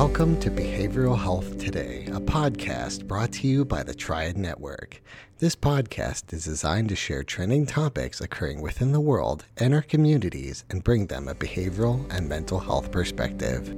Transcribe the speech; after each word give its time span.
Welcome 0.00 0.40
to 0.40 0.50
Behavioral 0.50 1.18
Health 1.18 1.58
Today, 1.58 2.06
a 2.06 2.20
podcast 2.20 3.06
brought 3.06 3.32
to 3.32 3.46
you 3.46 3.66
by 3.66 3.82
the 3.82 3.92
Triad 3.92 4.38
Network. 4.38 5.02
This 5.40 5.54
podcast 5.54 6.32
is 6.32 6.46
designed 6.46 6.88
to 6.88 6.96
share 6.96 7.22
trending 7.22 7.66
topics 7.66 8.22
occurring 8.22 8.62
within 8.62 8.92
the 8.92 9.00
world 9.00 9.44
and 9.58 9.74
our 9.74 9.82
communities 9.82 10.64
and 10.70 10.82
bring 10.82 11.06
them 11.08 11.28
a 11.28 11.34
behavioral 11.34 12.10
and 12.10 12.26
mental 12.26 12.58
health 12.58 12.90
perspective. 12.90 13.74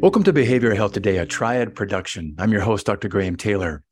Welcome 0.00 0.24
to 0.24 0.32
Behavioral 0.32 0.76
Health 0.76 0.92
Today, 0.92 1.18
a 1.18 1.26
Triad 1.26 1.74
production. 1.74 2.34
I'm 2.38 2.50
your 2.50 2.62
host, 2.62 2.86
Dr. 2.86 3.08
Graham 3.08 3.36
Taylor. 3.36 3.82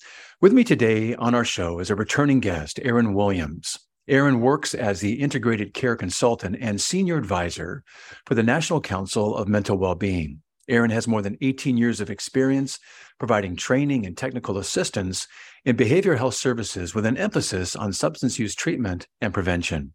With 0.41 0.55
me 0.55 0.65
today 0.65 1.17
on 1.17 1.35
our 1.35 1.45
show 1.45 1.81
is 1.81 1.91
a 1.91 1.95
returning 1.95 2.41
guest, 2.41 2.81
Aaron 2.83 3.13
Williams. 3.13 3.77
Aaron 4.09 4.41
works 4.41 4.73
as 4.73 5.01
the 5.01 5.21
integrated 5.21 5.75
care 5.75 5.97
consultant 5.97 6.57
and 6.63 6.81
senior 6.81 7.19
advisor 7.19 7.85
for 8.25 8.35
the 8.35 8.43
National 8.43 8.81
Council 8.81 9.37
of 9.37 9.49
Mental 9.49 9.77
Wellbeing. 9.77 10.41
Aaron 10.69 10.91
has 10.91 11.07
more 11.07 11.23
than 11.23 11.39
18 11.41 11.77
years 11.77 12.01
of 12.01 12.11
experience 12.11 12.79
providing 13.19 13.57
training 13.57 14.05
and 14.05 14.17
technical 14.17 14.59
assistance 14.59 15.27
in 15.65 15.77
behavioral 15.77 16.19
health 16.19 16.35
services 16.35 16.95
with 16.95 17.07
an 17.07 17.17
emphasis 17.17 17.75
on 17.75 17.93
substance 17.93 18.39
use 18.39 18.55
treatment 18.55 19.07
and 19.21 19.33
prevention. 19.33 19.93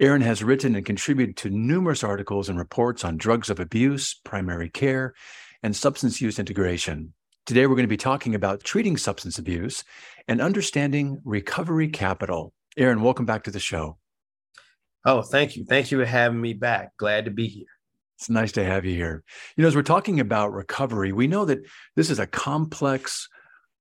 Aaron 0.00 0.22
has 0.22 0.42
written 0.42 0.74
and 0.74 0.86
contributed 0.86 1.36
to 1.36 1.50
numerous 1.50 2.02
articles 2.02 2.48
and 2.48 2.58
reports 2.58 3.04
on 3.04 3.16
drugs 3.16 3.50
of 3.50 3.60
abuse, 3.60 4.14
primary 4.24 4.68
care, 4.68 5.14
and 5.62 5.76
substance 5.76 6.20
use 6.20 6.38
integration. 6.38 7.12
Today, 7.44 7.66
we're 7.66 7.74
going 7.74 7.84
to 7.84 7.88
be 7.88 7.96
talking 7.96 8.34
about 8.34 8.62
treating 8.62 8.96
substance 8.96 9.38
abuse 9.38 9.84
and 10.28 10.40
understanding 10.40 11.20
recovery 11.24 11.88
capital. 11.88 12.52
Aaron, 12.76 13.02
welcome 13.02 13.26
back 13.26 13.44
to 13.44 13.50
the 13.50 13.60
show. 13.60 13.98
Oh, 15.04 15.22
thank 15.22 15.56
you. 15.56 15.64
Thank 15.64 15.90
you 15.90 15.98
for 15.98 16.06
having 16.06 16.40
me 16.40 16.52
back. 16.52 16.96
Glad 16.96 17.24
to 17.24 17.30
be 17.30 17.48
here. 17.48 17.66
It's 18.22 18.30
nice 18.30 18.52
to 18.52 18.64
have 18.64 18.84
you 18.84 18.94
here. 18.94 19.24
You 19.56 19.62
know, 19.62 19.68
as 19.68 19.74
we're 19.74 19.82
talking 19.82 20.20
about 20.20 20.52
recovery, 20.52 21.10
we 21.10 21.26
know 21.26 21.44
that 21.44 21.58
this 21.96 22.08
is 22.08 22.20
a 22.20 22.26
complex, 22.28 23.28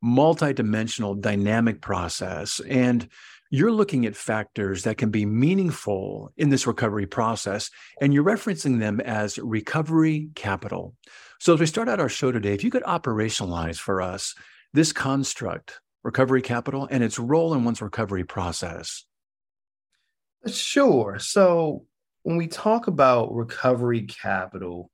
multidimensional, 0.04 1.22
dynamic 1.22 1.80
process. 1.80 2.60
And 2.68 3.08
you're 3.52 3.72
looking 3.72 4.08
at 4.08 4.16
factors 4.16 4.82
that 4.82 4.98
can 4.98 5.12
be 5.12 5.28
meaningful 5.28 6.32
in 6.38 6.50
this 6.50 6.66
recovery 6.66 7.06
process, 7.06 7.70
and 8.02 8.16
you're 8.16 8.24
referencing 8.24 8.80
them 8.80 9.00
as 9.00 9.38
recovery 9.38 10.30
capital. 10.34 10.96
So, 11.40 11.54
as 11.54 11.60
we 11.60 11.68
start 11.68 11.88
out 11.88 12.00
our 12.00 12.10
show 12.10 12.32
today, 12.32 12.56
if 12.56 12.64
you 12.64 12.72
could 12.72 12.84
operationalize 12.84 13.78
for 13.78 14.02
us 14.02 14.34
this 14.74 14.92
construct, 14.92 15.82
recovery 16.02 16.42
capital, 16.42 16.88
and 16.90 17.04
its 17.04 17.20
role 17.20 17.54
in 17.54 17.64
one's 17.64 17.80
recovery 17.80 18.24
process. 18.24 19.06
Sure. 20.48 21.20
So, 21.20 21.86
when 22.24 22.38
we 22.38 22.48
talk 22.48 22.88
about 22.88 23.34
recovery 23.34 24.04
capital, 24.04 24.92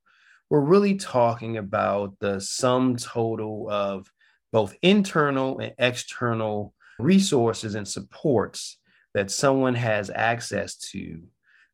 we're 0.49 0.61
really 0.61 0.95
talking 0.95 1.57
about 1.57 2.17
the 2.19 2.39
sum 2.39 2.95
total 2.95 3.69
of 3.69 4.09
both 4.51 4.75
internal 4.81 5.59
and 5.59 5.73
external 5.77 6.73
resources 6.99 7.75
and 7.75 7.87
supports 7.87 8.79
that 9.13 9.29
someone 9.29 9.75
has 9.75 10.09
access 10.09 10.75
to 10.77 11.21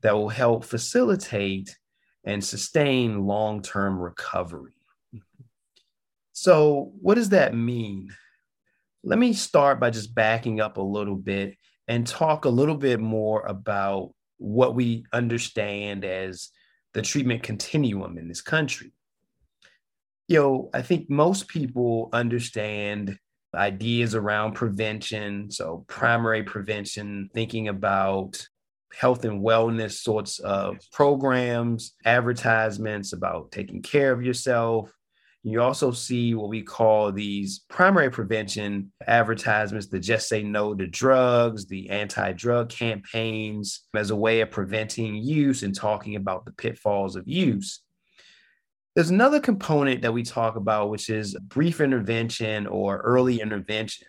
that 0.01 0.15
will 0.15 0.29
help 0.29 0.65
facilitate 0.65 1.77
and 2.23 2.43
sustain 2.43 3.25
long 3.25 3.61
term 3.61 3.99
recovery. 3.99 4.73
So, 6.31 6.91
what 6.99 7.15
does 7.15 7.29
that 7.29 7.53
mean? 7.53 8.09
Let 9.03 9.19
me 9.19 9.33
start 9.33 9.79
by 9.79 9.91
just 9.91 10.15
backing 10.15 10.61
up 10.61 10.77
a 10.77 10.81
little 10.81 11.15
bit 11.15 11.57
and 11.87 12.07
talk 12.07 12.45
a 12.45 12.49
little 12.49 12.77
bit 12.77 12.99
more 12.99 13.45
about 13.45 14.13
what 14.43 14.75
we 14.75 15.05
understand 15.13 16.03
as 16.03 16.49
the 16.93 17.01
treatment 17.01 17.43
continuum 17.43 18.17
in 18.17 18.27
this 18.27 18.41
country. 18.41 18.91
You 20.27 20.39
know, 20.39 20.69
I 20.73 20.81
think 20.81 21.09
most 21.09 21.47
people 21.47 22.09
understand 22.11 23.17
ideas 23.55 24.15
around 24.15 24.53
prevention. 24.53 25.49
So, 25.49 25.85
primary 25.87 26.43
prevention, 26.43 27.29
thinking 27.33 27.67
about 27.67 28.45
health 28.93 29.25
and 29.25 29.41
wellness 29.41 29.93
sorts 29.93 30.39
of 30.39 30.77
programs, 30.91 31.93
advertisements 32.05 33.13
about 33.13 33.51
taking 33.51 33.81
care 33.81 34.11
of 34.11 34.23
yourself, 34.23 34.91
you 35.43 35.61
also 35.61 35.91
see 35.91 36.33
what 36.35 36.47
we 36.47 36.61
call 36.61 37.11
these 37.11 37.65
primary 37.69 38.09
prevention 38.09 38.93
advertisements 39.05 39.87
that 39.87 39.99
just 39.99 40.29
say 40.29 40.41
no 40.41 40.73
to 40.73 40.87
drugs, 40.87 41.65
the 41.65 41.89
anti 41.89 42.31
drug 42.31 42.69
campaigns 42.69 43.81
as 43.93 44.09
a 44.09 44.15
way 44.15 44.39
of 44.39 44.51
preventing 44.51 45.15
use 45.15 45.63
and 45.63 45.75
talking 45.75 46.15
about 46.15 46.45
the 46.45 46.53
pitfalls 46.53 47.17
of 47.17 47.27
use. 47.27 47.81
There's 48.95 49.09
another 49.09 49.41
component 49.41 50.03
that 50.03 50.13
we 50.13 50.23
talk 50.23 50.55
about, 50.55 50.89
which 50.89 51.09
is 51.09 51.35
brief 51.35 51.81
intervention 51.81 52.65
or 52.65 52.99
early 52.99 53.41
intervention. 53.41 54.07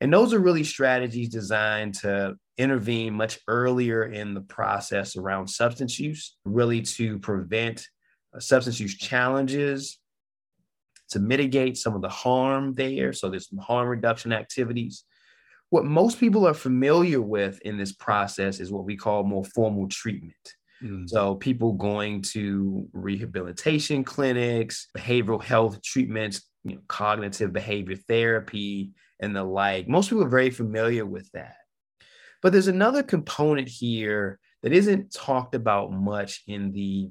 And 0.00 0.12
those 0.12 0.34
are 0.34 0.40
really 0.40 0.64
strategies 0.64 1.28
designed 1.28 1.94
to 1.96 2.34
intervene 2.58 3.14
much 3.14 3.38
earlier 3.46 4.06
in 4.06 4.34
the 4.34 4.40
process 4.40 5.16
around 5.16 5.46
substance 5.46 6.00
use, 6.00 6.36
really 6.44 6.82
to 6.82 7.20
prevent 7.20 7.86
uh, 8.34 8.40
substance 8.40 8.80
use 8.80 8.96
challenges 8.96 10.00
to 11.12 11.20
mitigate 11.20 11.76
some 11.76 11.94
of 11.94 12.02
the 12.02 12.08
harm 12.08 12.74
there. 12.74 13.12
So 13.12 13.30
there's 13.30 13.48
some 13.48 13.58
harm 13.58 13.88
reduction 13.88 14.32
activities. 14.32 15.04
What 15.70 15.84
most 15.84 16.20
people 16.20 16.46
are 16.46 16.54
familiar 16.54 17.20
with 17.20 17.60
in 17.62 17.78
this 17.78 17.92
process 17.92 18.60
is 18.60 18.70
what 18.70 18.84
we 18.84 18.96
call 18.96 19.24
more 19.24 19.44
formal 19.44 19.88
treatment. 19.88 20.34
Mm. 20.82 21.08
So 21.08 21.36
people 21.36 21.72
going 21.72 22.22
to 22.32 22.88
rehabilitation 22.92 24.04
clinics, 24.04 24.88
behavioral 24.96 25.42
health 25.42 25.80
treatments, 25.82 26.42
you 26.64 26.74
know, 26.74 26.82
cognitive 26.88 27.52
behavior 27.52 27.96
therapy, 27.96 28.92
and 29.20 29.34
the 29.34 29.44
like. 29.44 29.88
Most 29.88 30.10
people 30.10 30.24
are 30.24 30.28
very 30.28 30.50
familiar 30.50 31.06
with 31.06 31.30
that. 31.32 31.54
But 32.42 32.52
there's 32.52 32.68
another 32.68 33.02
component 33.02 33.68
here 33.68 34.40
that 34.62 34.72
isn't 34.72 35.12
talked 35.12 35.54
about 35.54 35.92
much 35.92 36.42
in 36.46 36.72
the 36.72 37.10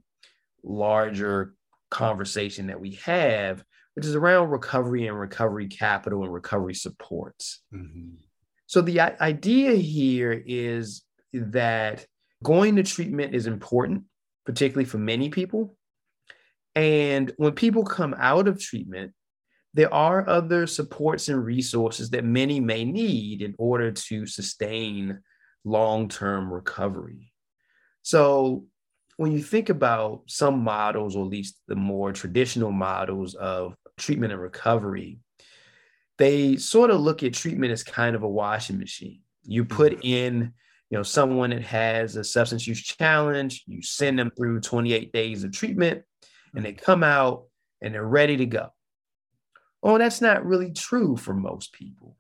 larger 0.63 1.55
conversation 1.89 2.67
that 2.67 2.79
we 2.79 2.91
have, 3.03 3.63
which 3.95 4.05
is 4.05 4.15
around 4.15 4.49
recovery 4.49 5.07
and 5.07 5.19
recovery 5.19 5.67
capital 5.67 6.23
and 6.23 6.33
recovery 6.33 6.73
supports. 6.73 7.61
Mm-hmm. 7.73 8.15
So 8.67 8.81
the 8.81 9.01
idea 9.01 9.73
here 9.73 10.41
is 10.45 11.03
that 11.33 12.05
going 12.43 12.77
to 12.77 12.83
treatment 12.83 13.35
is 13.35 13.47
important, 13.47 14.03
particularly 14.45 14.85
for 14.85 14.97
many 14.97 15.29
people. 15.29 15.75
And 16.73 17.33
when 17.35 17.51
people 17.51 17.83
come 17.83 18.15
out 18.17 18.47
of 18.47 18.61
treatment, 18.61 19.11
there 19.73 19.93
are 19.93 20.27
other 20.27 20.67
supports 20.67 21.29
and 21.29 21.43
resources 21.43 22.09
that 22.09 22.23
many 22.23 22.59
may 22.59 22.85
need 22.85 23.41
in 23.41 23.55
order 23.57 23.91
to 23.91 24.25
sustain 24.25 25.19
long 25.63 26.07
term 26.07 26.51
recovery. 26.51 27.31
So, 28.03 28.65
when 29.17 29.31
you 29.31 29.43
think 29.43 29.69
about 29.69 30.23
some 30.27 30.63
models, 30.63 31.15
or 31.15 31.23
at 31.23 31.29
least 31.29 31.57
the 31.67 31.75
more 31.75 32.11
traditional 32.11 32.71
models 32.71 33.35
of 33.35 33.75
treatment 34.01 34.33
and 34.33 34.41
recovery, 34.41 35.19
they 36.17 36.57
sort 36.57 36.91
of 36.91 36.99
look 36.99 37.23
at 37.23 37.33
treatment 37.33 37.71
as 37.71 37.83
kind 37.83 38.15
of 38.15 38.23
a 38.23 38.29
washing 38.29 38.77
machine. 38.77 39.21
You 39.43 39.65
put 39.65 39.93
mm-hmm. 39.93 40.05
in, 40.05 40.53
you 40.89 40.97
know, 40.97 41.03
someone 41.03 41.51
that 41.51 41.63
has 41.63 42.15
a 42.15 42.23
substance 42.23 42.67
use 42.67 42.81
challenge, 42.81 43.63
you 43.65 43.81
send 43.81 44.19
them 44.19 44.31
through 44.35 44.59
28 44.59 45.13
days 45.13 45.43
of 45.43 45.51
treatment, 45.51 46.03
and 46.53 46.65
they 46.65 46.73
come 46.73 47.03
out 47.03 47.45
and 47.81 47.93
they're 47.93 48.05
ready 48.05 48.37
to 48.37 48.45
go. 48.45 48.69
Oh, 49.81 49.97
that's 49.97 50.21
not 50.21 50.45
really 50.45 50.71
true 50.71 51.15
for 51.15 51.33
most 51.33 51.73
people. 51.73 52.17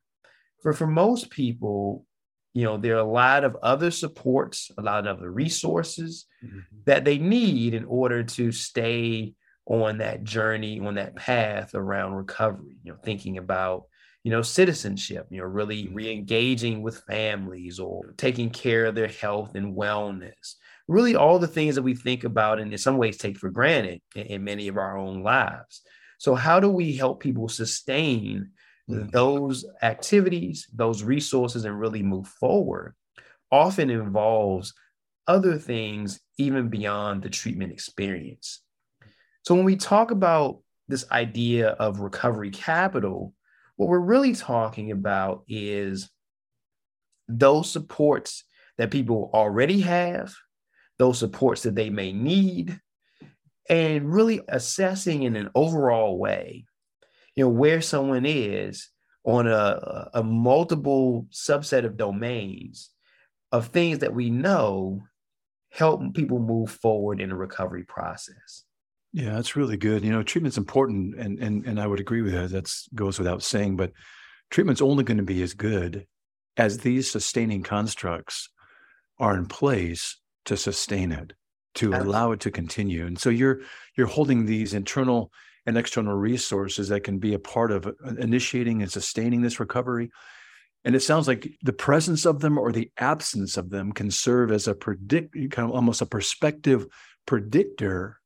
For 0.61 0.73
for 0.73 0.87
most 0.87 1.29
people, 1.29 2.05
you 2.53 2.63
know, 2.63 2.77
there 2.77 2.95
are 2.95 2.99
a 2.99 3.11
lot 3.11 3.43
of 3.43 3.55
other 3.61 3.91
supports, 3.91 4.71
a 4.77 4.81
lot 4.81 5.05
of 5.05 5.17
other 5.17 5.31
resources 5.31 6.25
mm-hmm. 6.43 6.59
that 6.85 7.05
they 7.05 7.17
need 7.17 7.73
in 7.73 7.85
order 7.85 8.23
to 8.23 8.51
stay 8.51 9.33
on 9.71 9.99
that 9.99 10.23
journey, 10.23 10.79
on 10.81 10.95
that 10.95 11.15
path 11.15 11.73
around 11.75 12.13
recovery, 12.13 12.75
you 12.83 12.91
know, 12.91 12.97
thinking 13.03 13.37
about, 13.37 13.85
you 14.23 14.29
know, 14.29 14.41
citizenship, 14.41 15.27
you 15.29 15.39
know, 15.39 15.45
really 15.45 15.85
mm-hmm. 15.85 15.95
re-engaging 15.95 16.81
with 16.81 17.03
families 17.07 17.79
or 17.79 18.13
taking 18.17 18.49
care 18.49 18.85
of 18.85 18.95
their 18.95 19.07
health 19.07 19.55
and 19.55 19.75
wellness. 19.75 20.55
Really 20.89 21.15
all 21.15 21.39
the 21.39 21.47
things 21.47 21.75
that 21.75 21.83
we 21.83 21.95
think 21.95 22.25
about 22.25 22.59
and 22.59 22.71
in 22.71 22.77
some 22.77 22.97
ways 22.97 23.17
take 23.17 23.37
for 23.37 23.49
granted 23.49 24.01
in, 24.13 24.25
in 24.27 24.43
many 24.43 24.67
of 24.67 24.75
our 24.77 24.97
own 24.97 25.23
lives. 25.23 25.81
So 26.17 26.35
how 26.35 26.59
do 26.59 26.69
we 26.69 26.97
help 26.97 27.21
people 27.21 27.47
sustain 27.47 28.49
mm-hmm. 28.89 29.09
those 29.09 29.65
activities, 29.81 30.67
those 30.73 31.01
resources, 31.01 31.63
and 31.63 31.79
really 31.79 32.03
move 32.03 32.27
forward? 32.27 32.93
Often 33.51 33.89
involves 33.89 34.73
other 35.27 35.57
things 35.57 36.19
even 36.37 36.67
beyond 36.67 37.21
the 37.21 37.29
treatment 37.29 37.71
experience. 37.71 38.61
So 39.43 39.55
when 39.55 39.65
we 39.65 39.75
talk 39.75 40.11
about 40.11 40.59
this 40.87 41.09
idea 41.11 41.69
of 41.69 41.99
recovery 41.99 42.51
capital, 42.51 43.33
what 43.75 43.89
we're 43.89 43.99
really 43.99 44.35
talking 44.35 44.91
about 44.91 45.43
is 45.47 46.09
those 47.27 47.71
supports 47.71 48.43
that 48.77 48.91
people 48.91 49.31
already 49.33 49.81
have, 49.81 50.33
those 50.99 51.17
supports 51.17 51.63
that 51.63 51.75
they 51.75 51.89
may 51.89 52.11
need, 52.11 52.79
and 53.69 54.13
really 54.13 54.41
assessing 54.47 55.23
in 55.23 55.35
an 55.35 55.49
overall 55.55 56.19
way, 56.19 56.65
you 57.35 57.43
know, 57.43 57.49
where 57.49 57.81
someone 57.81 58.25
is 58.25 58.89
on 59.23 59.47
a, 59.47 60.09
a 60.13 60.23
multiple 60.23 61.27
subset 61.31 61.85
of 61.85 61.97
domains 61.97 62.89
of 63.51 63.67
things 63.67 63.99
that 63.99 64.13
we 64.13 64.29
know 64.29 65.03
help 65.69 66.01
people 66.13 66.39
move 66.39 66.69
forward 66.69 67.21
in 67.21 67.31
a 67.31 67.35
recovery 67.35 67.83
process. 67.83 68.63
Yeah, 69.13 69.33
that's 69.33 69.55
really 69.55 69.77
good. 69.77 70.03
You 70.03 70.11
know, 70.11 70.23
treatment's 70.23 70.57
important, 70.57 71.15
and 71.15 71.37
and 71.39 71.65
and 71.65 71.79
I 71.79 71.87
would 71.87 71.99
agree 71.99 72.21
with 72.21 72.33
that. 72.33 72.51
That 72.51 72.71
goes 72.95 73.19
without 73.19 73.43
saying. 73.43 73.75
But 73.75 73.91
treatment's 74.49 74.81
only 74.81 75.03
going 75.03 75.17
to 75.17 75.23
be 75.23 75.41
as 75.41 75.53
good 75.53 76.07
as 76.57 76.79
these 76.79 77.11
sustaining 77.11 77.63
constructs 77.63 78.49
are 79.19 79.35
in 79.35 79.47
place 79.47 80.17
to 80.45 80.55
sustain 80.55 81.11
it, 81.11 81.33
to 81.75 81.87
Absolutely. 81.87 82.07
allow 82.07 82.31
it 82.31 82.39
to 82.41 82.51
continue. 82.51 83.05
And 83.05 83.19
so 83.19 83.29
you're 83.29 83.61
you're 83.97 84.07
holding 84.07 84.45
these 84.45 84.73
internal 84.73 85.31
and 85.65 85.77
external 85.77 86.15
resources 86.15 86.87
that 86.89 87.03
can 87.03 87.19
be 87.19 87.33
a 87.33 87.39
part 87.39 87.71
of 87.71 87.85
uh, 87.85 87.91
initiating 88.17 88.81
and 88.81 88.91
sustaining 88.91 89.41
this 89.41 89.59
recovery. 89.59 90.09
And 90.83 90.95
it 90.95 91.01
sounds 91.01 91.27
like 91.27 91.47
the 91.61 91.73
presence 91.73 92.25
of 92.25 92.39
them 92.39 92.57
or 92.57 92.71
the 92.71 92.91
absence 92.97 93.57
of 93.57 93.69
them 93.69 93.91
can 93.91 94.09
serve 94.09 94.51
as 94.51 94.67
a 94.67 94.73
predict, 94.73 95.33
kind 95.51 95.69
of 95.69 95.75
almost 95.75 96.01
a 96.01 96.07
perspective 96.07 96.87
predictor 97.27 98.20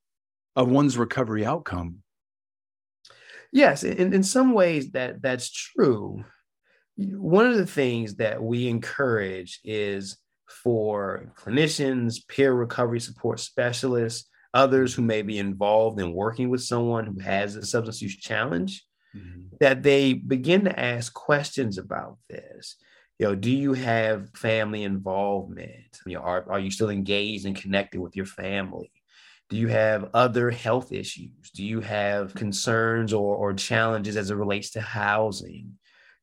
of 0.55 0.69
one's 0.69 0.97
recovery 0.97 1.45
outcome. 1.45 1.99
Yes, 3.51 3.83
in, 3.83 4.13
in 4.13 4.23
some 4.23 4.53
ways 4.53 4.91
that 4.91 5.21
that's 5.21 5.49
true. 5.49 6.23
One 6.97 7.47
of 7.47 7.57
the 7.57 7.65
things 7.65 8.15
that 8.15 8.41
we 8.41 8.67
encourage 8.67 9.59
is 9.63 10.17
for 10.47 11.33
clinicians, 11.37 12.25
peer 12.27 12.53
recovery 12.53 12.99
support 12.99 13.39
specialists, 13.39 14.29
others 14.53 14.93
who 14.93 15.01
may 15.01 15.21
be 15.21 15.37
involved 15.37 15.99
in 15.99 16.13
working 16.13 16.49
with 16.49 16.63
someone 16.63 17.05
who 17.05 17.19
has 17.19 17.55
a 17.55 17.65
substance 17.65 18.01
use 18.01 18.15
challenge, 18.15 18.83
mm-hmm. 19.15 19.55
that 19.59 19.83
they 19.83 20.13
begin 20.13 20.65
to 20.65 20.79
ask 20.79 21.13
questions 21.13 21.77
about 21.77 22.17
this. 22.29 22.77
You 23.19 23.27
know, 23.27 23.35
do 23.35 23.51
you 23.51 23.73
have 23.73 24.29
family 24.35 24.83
involvement? 24.83 25.99
You 26.05 26.15
know, 26.15 26.21
are, 26.21 26.49
are 26.51 26.59
you 26.59 26.71
still 26.71 26.89
engaged 26.89 27.45
and 27.45 27.55
connected 27.55 27.99
with 28.01 28.15
your 28.15 28.25
family? 28.25 28.91
Do 29.49 29.57
you 29.57 29.67
have 29.67 30.09
other 30.13 30.49
health 30.49 30.91
issues? 30.91 31.51
Do 31.53 31.63
you 31.63 31.81
have 31.81 32.33
concerns 32.33 33.13
or, 33.13 33.35
or 33.35 33.53
challenges 33.53 34.17
as 34.17 34.31
it 34.31 34.35
relates 34.35 34.71
to 34.71 34.81
housing? 34.81 35.73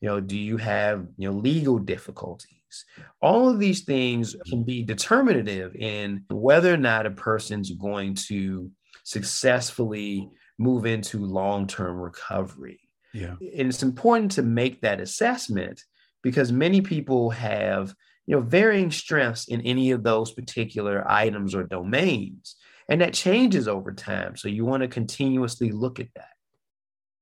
You 0.01 0.09
know, 0.09 0.21
do 0.21 0.37
you 0.37 0.57
have 0.57 1.07
you 1.17 1.31
know 1.31 1.37
legal 1.37 1.79
difficulties? 1.79 2.85
All 3.21 3.49
of 3.49 3.59
these 3.59 3.85
things 3.85 4.35
can 4.49 4.65
be 4.65 4.83
determinative 4.83 5.77
in 5.77 6.25
whether 6.31 6.73
or 6.73 6.79
not 6.79 7.07
a 7.07 7.11
person's 7.11 7.71
going 7.71 8.15
to 8.29 8.71
successfully 9.05 10.29
move 10.59 10.87
into 10.87 11.19
long-term 11.19 11.99
recovery. 11.99 12.81
Yeah. 13.13 13.35
And 13.41 13.69
it's 13.69 13.83
important 13.83 14.33
to 14.33 14.43
make 14.43 14.81
that 14.81 15.01
assessment 15.01 15.83
because 16.23 16.51
many 16.51 16.81
people 16.81 17.31
have, 17.31 17.95
you 18.27 18.37
know, 18.37 18.43
varying 18.43 18.91
strengths 18.91 19.49
in 19.49 19.61
any 19.63 19.91
of 19.91 20.03
those 20.03 20.33
particular 20.33 21.05
items 21.11 21.55
or 21.55 21.65
domains. 21.65 22.57
And 22.88 23.00
that 23.00 23.14
changes 23.14 23.69
over 23.69 23.93
time. 23.93 24.37
So 24.37 24.49
you 24.49 24.64
want 24.64 24.82
to 24.82 24.88
continuously 24.88 25.70
look 25.70 26.00
at 26.00 26.08
that. 26.17 26.29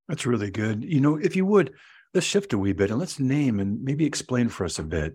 That's 0.09 0.27
really 0.27 0.51
good. 0.51 0.83
You 0.85 1.01
know, 1.01 1.17
if 1.17 1.37
you 1.37 1.47
would, 1.47 1.73
let's 2.15 2.27
shift 2.27 2.53
a 2.53 2.59
wee 2.59 2.73
bit 2.73 2.91
and 2.91 2.99
let's 2.99 3.21
name 3.21 3.61
and 3.61 3.83
maybe 3.83 4.05
explain 4.05 4.49
for 4.49 4.65
us 4.65 4.79
a 4.79 4.83
bit 4.83 5.15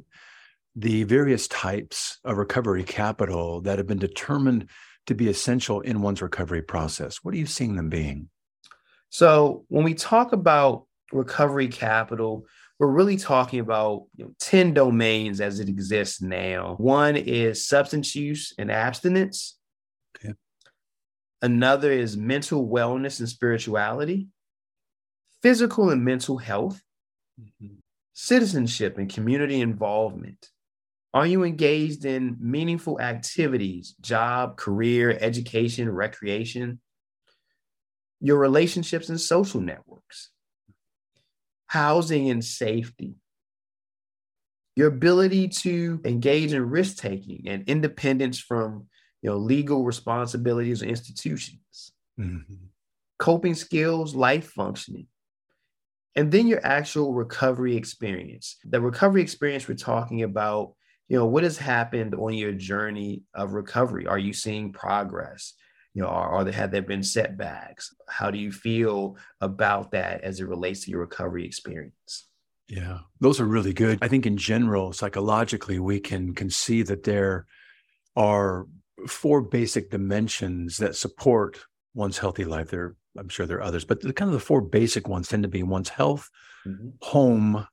the 0.75 1.03
various 1.03 1.47
types 1.47 2.19
of 2.25 2.37
recovery 2.37 2.83
capital 2.83 3.61
that 3.61 3.77
have 3.77 3.87
been 3.87 3.97
determined 3.97 4.69
to 5.07 5.15
be 5.15 5.29
essential 5.29 5.81
in 5.81 6.01
one's 6.01 6.21
recovery 6.21 6.61
process. 6.61 7.17
What 7.23 7.33
are 7.33 7.37
you 7.37 7.45
seeing 7.45 7.75
them 7.75 7.89
being? 7.89 8.29
So, 9.09 9.63
when 9.69 9.85
we 9.85 9.93
talk 9.93 10.33
about 10.33 10.85
recovery 11.13 11.69
capital, 11.69 12.45
we're 12.79 12.87
really 12.87 13.15
talking 13.15 13.59
about 13.59 14.07
you 14.17 14.25
know, 14.25 14.31
10 14.39 14.73
domains 14.73 15.39
as 15.39 15.59
it 15.59 15.69
exists 15.69 16.21
now. 16.21 16.75
One 16.77 17.15
is 17.15 17.65
substance 17.65 18.15
use 18.15 18.53
and 18.57 18.69
abstinence. 18.69 19.57
Another 21.41 21.91
is 21.91 22.17
mental 22.17 22.67
wellness 22.67 23.19
and 23.19 23.29
spirituality, 23.29 24.27
physical 25.41 25.89
and 25.89 26.03
mental 26.03 26.37
health, 26.37 26.81
mm-hmm. 27.39 27.75
citizenship 28.13 28.97
and 28.97 29.13
community 29.13 29.61
involvement. 29.61 30.49
Are 31.13 31.25
you 31.25 31.43
engaged 31.43 32.03
in 32.03 32.35
meaningful 32.39 32.99
activities, 32.99 33.95
job, 34.01 34.57
career, 34.57 35.17
education, 35.21 35.89
recreation? 35.89 36.81
Your 38.19 38.37
relationships 38.37 39.09
and 39.09 39.19
social 39.19 39.61
networks, 39.61 40.31
housing 41.67 42.29
and 42.29 42.43
safety, 42.43 43.15
your 44.75 44.89
ability 44.89 45.47
to 45.49 46.01
engage 46.03 46.53
in 46.53 46.69
risk 46.69 46.97
taking 46.97 47.47
and 47.47 47.67
independence 47.69 48.39
from 48.39 48.87
you 49.25 49.31
know, 49.31 49.37
legal 49.37 49.83
responsibilities 49.83 50.83
or 50.83 50.85
institutions, 50.85 51.93
mm-hmm. 52.19 52.53
coping 53.17 53.55
skills, 53.55 54.13
life 54.13 54.51
functioning, 54.51 55.07
and 56.15 56.31
then 56.31 56.45
your 56.45 56.63
actual 56.63 57.11
recovery 57.11 57.75
experience. 57.75 58.57
The 58.65 58.79
recovery 58.79 59.23
experience 59.23 59.67
we're 59.67 59.77
talking 59.77 60.21
about, 60.21 60.75
you 61.07 61.17
know, 61.17 61.25
what 61.25 61.41
has 61.41 61.57
happened 61.57 62.13
on 62.13 62.35
your 62.35 62.51
journey 62.51 63.23
of 63.33 63.53
recovery? 63.53 64.05
Are 64.05 64.19
you 64.19 64.31
seeing 64.31 64.71
progress? 64.71 65.55
You 65.95 66.03
know, 66.03 66.09
are, 66.09 66.29
are 66.29 66.43
there 66.43 66.53
have 66.53 66.69
there 66.69 66.83
been 66.83 67.01
setbacks? 67.01 67.95
How 68.07 68.29
do 68.29 68.37
you 68.37 68.51
feel 68.51 69.17
about 69.41 69.89
that 69.93 70.21
as 70.21 70.39
it 70.39 70.47
relates 70.47 70.81
to 70.81 70.91
your 70.91 70.99
recovery 70.99 71.47
experience? 71.47 72.27
Yeah, 72.67 72.99
those 73.21 73.39
are 73.39 73.45
really 73.45 73.73
good. 73.73 73.97
I 74.03 74.07
think 74.07 74.27
in 74.27 74.37
general, 74.37 74.93
psychologically, 74.93 75.79
we 75.79 75.99
can 75.99 76.35
can 76.35 76.51
see 76.51 76.83
that 76.83 77.01
there 77.01 77.47
are 78.15 78.67
four 79.07 79.41
basic 79.41 79.91
dimensions 79.91 80.77
that 80.77 80.95
support 80.95 81.65
one's 81.93 82.17
healthy 82.17 82.45
life. 82.45 82.69
There 82.69 82.95
I'm 83.17 83.29
sure 83.29 83.45
there 83.45 83.57
are 83.57 83.63
others, 83.63 83.85
but 83.85 84.01
the 84.01 84.13
kind 84.13 84.29
of 84.29 84.33
the 84.33 84.45
four 84.45 84.61
basic 84.61 85.07
ones 85.07 85.29
tend 85.29 85.43
to 85.43 85.49
be 85.49 85.63
one's 85.63 85.89
health, 85.89 86.29
mm-hmm. 86.67 86.89
home, 87.01 87.67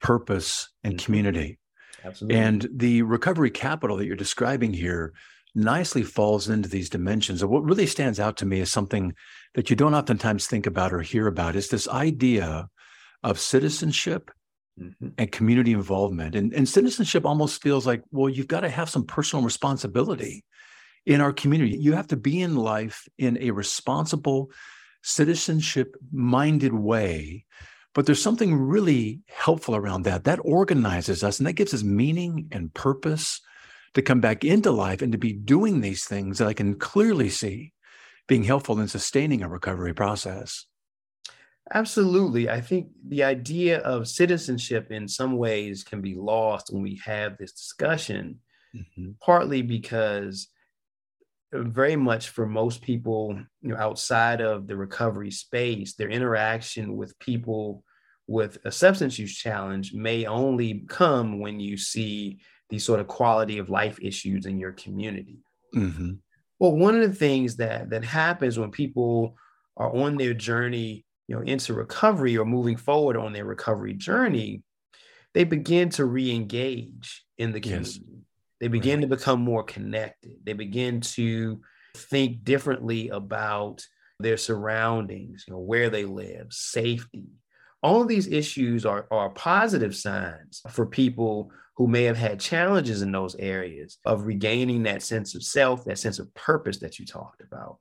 purpose, 0.00 0.68
and 0.82 0.94
mm-hmm. 0.94 1.04
community. 1.04 1.58
Absolutely. 2.04 2.38
And 2.38 2.68
the 2.72 3.02
recovery 3.02 3.50
capital 3.50 3.96
that 3.96 4.06
you're 4.06 4.16
describing 4.16 4.72
here 4.72 5.12
nicely 5.54 6.02
falls 6.02 6.48
into 6.48 6.68
these 6.68 6.88
dimensions. 6.88 7.42
And 7.42 7.50
what 7.50 7.64
really 7.64 7.86
stands 7.86 8.20
out 8.20 8.36
to 8.38 8.46
me 8.46 8.60
is 8.60 8.70
something 8.70 9.14
that 9.54 9.70
you 9.70 9.76
don't 9.76 9.94
oftentimes 9.94 10.46
think 10.46 10.66
about 10.66 10.92
or 10.92 11.00
hear 11.00 11.26
about 11.26 11.56
is 11.56 11.68
this 11.68 11.88
idea 11.88 12.68
of 13.22 13.40
citizenship 13.40 14.30
mm-hmm. 14.78 15.08
and 15.18 15.32
community 15.32 15.72
involvement. 15.72 16.34
And, 16.34 16.52
and 16.52 16.68
citizenship 16.68 17.26
almost 17.26 17.62
feels 17.62 17.86
like, 17.86 18.02
well, 18.10 18.28
you've 18.28 18.48
got 18.48 18.60
to 18.60 18.68
have 18.68 18.88
some 18.88 19.04
personal 19.04 19.44
responsibility 19.44 20.44
in 21.06 21.20
our 21.20 21.32
community. 21.32 21.76
You 21.76 21.92
have 21.94 22.08
to 22.08 22.16
be 22.16 22.40
in 22.40 22.56
life 22.56 23.08
in 23.18 23.38
a 23.40 23.50
responsible, 23.50 24.50
citizenship 25.02 25.96
minded 26.12 26.74
way. 26.74 27.44
But 27.94 28.06
there's 28.06 28.22
something 28.22 28.54
really 28.54 29.20
helpful 29.28 29.74
around 29.74 30.02
that. 30.02 30.24
That 30.24 30.40
organizes 30.42 31.24
us 31.24 31.38
and 31.38 31.46
that 31.46 31.54
gives 31.54 31.74
us 31.74 31.82
meaning 31.82 32.48
and 32.52 32.72
purpose 32.72 33.40
to 33.94 34.02
come 34.02 34.20
back 34.20 34.44
into 34.44 34.70
life 34.70 35.02
and 35.02 35.12
to 35.12 35.18
be 35.18 35.32
doing 35.32 35.80
these 35.80 36.04
things 36.04 36.38
that 36.38 36.46
I 36.46 36.52
can 36.52 36.74
clearly 36.74 37.30
see 37.30 37.72
being 38.26 38.44
helpful 38.44 38.78
in 38.78 38.88
sustaining 38.88 39.42
a 39.42 39.48
recovery 39.48 39.94
process. 39.94 40.66
Absolutely. 41.74 42.48
I 42.48 42.60
think 42.60 42.88
the 43.06 43.24
idea 43.24 43.80
of 43.80 44.08
citizenship 44.08 44.90
in 44.90 45.06
some 45.06 45.36
ways 45.36 45.84
can 45.84 46.00
be 46.00 46.14
lost 46.14 46.72
when 46.72 46.82
we 46.82 47.00
have 47.04 47.36
this 47.36 47.52
discussion, 47.52 48.40
mm-hmm. 48.74 49.10
partly 49.20 49.62
because 49.62 50.48
very 51.52 51.96
much 51.96 52.28
for 52.28 52.46
most 52.46 52.82
people 52.82 53.38
you 53.62 53.70
know 53.70 53.76
outside 53.76 54.40
of 54.40 54.66
the 54.66 54.76
recovery 54.76 55.30
space 55.30 55.94
their 55.94 56.10
interaction 56.10 56.96
with 56.96 57.18
people 57.18 57.82
with 58.26 58.58
a 58.66 58.70
substance 58.70 59.18
use 59.18 59.34
challenge 59.34 59.94
may 59.94 60.26
only 60.26 60.84
come 60.88 61.40
when 61.40 61.58
you 61.58 61.76
see 61.78 62.38
these 62.68 62.84
sort 62.84 63.00
of 63.00 63.06
quality 63.06 63.56
of 63.56 63.70
life 63.70 63.98
issues 64.02 64.44
in 64.44 64.58
your 64.58 64.72
community 64.72 65.38
mm-hmm. 65.74 66.12
well 66.58 66.76
one 66.76 66.94
of 66.94 67.08
the 67.08 67.16
things 67.16 67.56
that 67.56 67.88
that 67.88 68.04
happens 68.04 68.58
when 68.58 68.70
people 68.70 69.34
are 69.78 69.94
on 69.96 70.16
their 70.18 70.34
journey 70.34 71.06
you 71.28 71.36
know 71.36 71.42
into 71.42 71.72
recovery 71.74 72.36
or 72.36 72.44
moving 72.44 72.76
forward 72.76 73.16
on 73.16 73.32
their 73.32 73.44
recovery 73.44 73.94
journey 73.94 74.62
they 75.34 75.44
begin 75.44 75.88
to 75.90 76.04
re-engage 76.04 77.24
in 77.36 77.52
the 77.52 77.60
community 77.60 78.00
yes. 78.08 78.18
They 78.60 78.68
begin 78.68 79.00
right. 79.00 79.08
to 79.08 79.16
become 79.16 79.40
more 79.40 79.62
connected. 79.62 80.36
They 80.44 80.52
begin 80.52 81.00
to 81.00 81.60
think 81.94 82.44
differently 82.44 83.08
about 83.08 83.86
their 84.18 84.36
surroundings, 84.36 85.44
you 85.46 85.54
know, 85.54 85.60
where 85.60 85.90
they 85.90 86.04
live, 86.04 86.52
safety. 86.52 87.26
All 87.82 88.02
of 88.02 88.08
these 88.08 88.26
issues 88.26 88.84
are, 88.84 89.06
are 89.12 89.30
positive 89.30 89.94
signs 89.94 90.62
for 90.70 90.86
people 90.86 91.52
who 91.76 91.86
may 91.86 92.02
have 92.04 92.16
had 92.16 92.40
challenges 92.40 93.02
in 93.02 93.12
those 93.12 93.36
areas 93.36 93.98
of 94.04 94.26
regaining 94.26 94.82
that 94.82 95.02
sense 95.02 95.36
of 95.36 95.44
self, 95.44 95.84
that 95.84 95.98
sense 95.98 96.18
of 96.18 96.34
purpose 96.34 96.78
that 96.78 96.98
you 96.98 97.06
talked 97.06 97.40
about. 97.40 97.78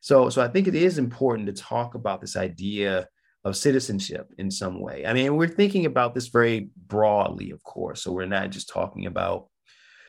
So, 0.00 0.28
so 0.30 0.42
I 0.42 0.48
think 0.48 0.68
it 0.68 0.74
is 0.74 0.98
important 0.98 1.46
to 1.46 1.52
talk 1.52 1.94
about 1.94 2.20
this 2.20 2.36
idea 2.36 3.08
of 3.44 3.56
citizenship 3.56 4.28
in 4.38 4.50
some 4.50 4.80
way. 4.80 5.06
I 5.06 5.12
mean, 5.12 5.36
we're 5.36 5.46
thinking 5.46 5.86
about 5.86 6.14
this 6.14 6.28
very 6.28 6.70
broadly, 6.88 7.52
of 7.52 7.62
course. 7.62 8.02
So 8.02 8.12
we're 8.12 8.26
not 8.26 8.50
just 8.50 8.68
talking 8.68 9.06
about 9.06 9.46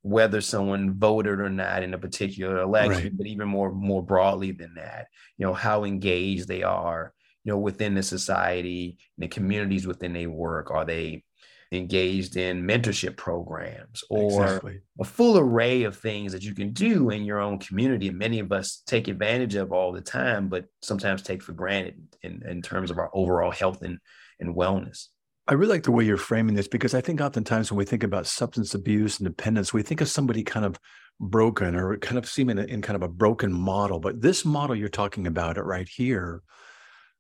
whether 0.01 0.41
someone 0.41 0.97
voted 0.97 1.39
or 1.39 1.49
not 1.49 1.83
in 1.83 1.93
a 1.93 1.97
particular 1.97 2.59
election, 2.59 3.03
right. 3.03 3.17
but 3.17 3.27
even 3.27 3.47
more 3.47 3.71
more 3.71 4.01
broadly 4.01 4.51
than 4.51 4.73
that, 4.75 5.07
you 5.37 5.45
know, 5.45 5.53
how 5.53 5.83
engaged 5.83 6.47
they 6.47 6.63
are, 6.63 7.13
you 7.43 7.51
know, 7.51 7.59
within 7.59 7.93
the 7.93 8.03
society, 8.03 8.97
the 9.17 9.27
communities 9.27 9.85
within 9.85 10.13
they 10.13 10.27
work. 10.27 10.71
Are 10.71 10.85
they 10.85 11.23
engaged 11.71 12.37
in 12.37 12.63
mentorship 12.63 13.17
programs 13.17 14.03
or 14.09 14.43
exactly. 14.43 14.79
a 14.99 15.03
full 15.03 15.37
array 15.37 15.83
of 15.83 15.97
things 15.97 16.31
that 16.31 16.43
you 16.43 16.53
can 16.53 16.71
do 16.71 17.09
in 17.09 17.23
your 17.23 17.39
own 17.39 17.59
community. 17.59 18.07
And 18.07 18.17
many 18.17 18.39
of 18.39 18.51
us 18.51 18.83
take 18.85 19.07
advantage 19.07 19.55
of 19.55 19.71
all 19.71 19.91
the 19.91 20.01
time, 20.01 20.49
but 20.49 20.65
sometimes 20.81 21.21
take 21.21 21.43
for 21.43 21.53
granted 21.53 22.01
in, 22.21 22.41
in 22.47 22.61
terms 22.61 22.91
of 22.91 22.97
our 22.97 23.09
overall 23.13 23.51
health 23.51 23.81
and, 23.81 23.99
and 24.39 24.55
wellness. 24.55 25.07
I 25.49 25.53
really 25.53 25.73
like 25.73 25.83
the 25.83 25.91
way 25.91 26.03
you're 26.03 26.17
framing 26.17 26.55
this 26.55 26.67
because 26.67 26.93
I 26.93 27.01
think 27.01 27.21
oftentimes 27.21 27.71
when 27.71 27.77
we 27.77 27.85
think 27.85 28.03
about 28.03 28.27
substance 28.27 28.73
abuse 28.73 29.19
and 29.19 29.27
dependence, 29.27 29.73
we 29.73 29.81
think 29.81 30.01
of 30.01 30.09
somebody 30.09 30.43
kind 30.43 30.65
of 30.65 30.77
broken 31.19 31.75
or 31.75 31.97
kind 31.97 32.17
of 32.17 32.27
seeming 32.27 32.57
in 32.57 32.81
kind 32.81 32.95
of 32.95 33.01
a 33.01 33.07
broken 33.07 33.51
model. 33.53 33.99
But 33.99 34.21
this 34.21 34.43
model 34.43 34.75
you're 34.75 34.89
talking 34.89 35.25
about 35.25 35.57
it 35.57 35.63
right 35.63 35.87
here 35.87 36.43